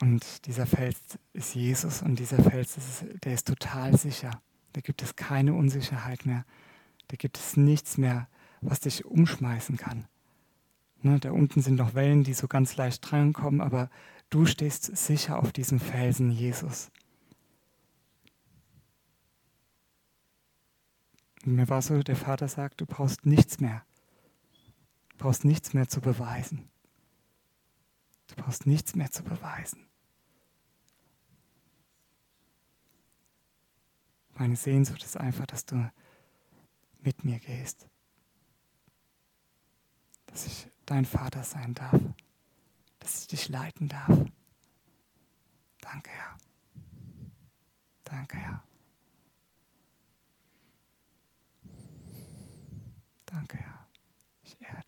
[0.01, 0.99] Und dieser Fels
[1.33, 4.43] ist Jesus und dieser Fels, ist, der ist total sicher.
[4.73, 6.45] Da gibt es keine Unsicherheit mehr.
[7.09, 8.29] Da gibt es nichts mehr,
[8.61, 10.07] was dich umschmeißen kann.
[11.03, 13.91] Ne, da unten sind noch Wellen, die so ganz leicht drankommen, aber
[14.33, 16.91] du stehst sicher auf diesem Felsen, Jesus.
[21.45, 23.85] Und mir war so, der Vater sagt, du brauchst nichts mehr.
[25.11, 26.71] Du brauchst nichts mehr zu beweisen.
[28.29, 29.87] Du brauchst nichts mehr zu beweisen.
[34.35, 35.93] Meine Sehnsucht ist einfach, dass du
[37.01, 37.87] mit mir gehst.
[40.27, 42.01] Dass ich dein Vater sein darf.
[43.03, 44.07] Dass ich dich leiten darf.
[45.81, 46.39] Danke, Herr.
[48.05, 48.63] Danke, Herr.
[53.27, 53.89] Danke, Herr.
[54.45, 54.85] Ich ehre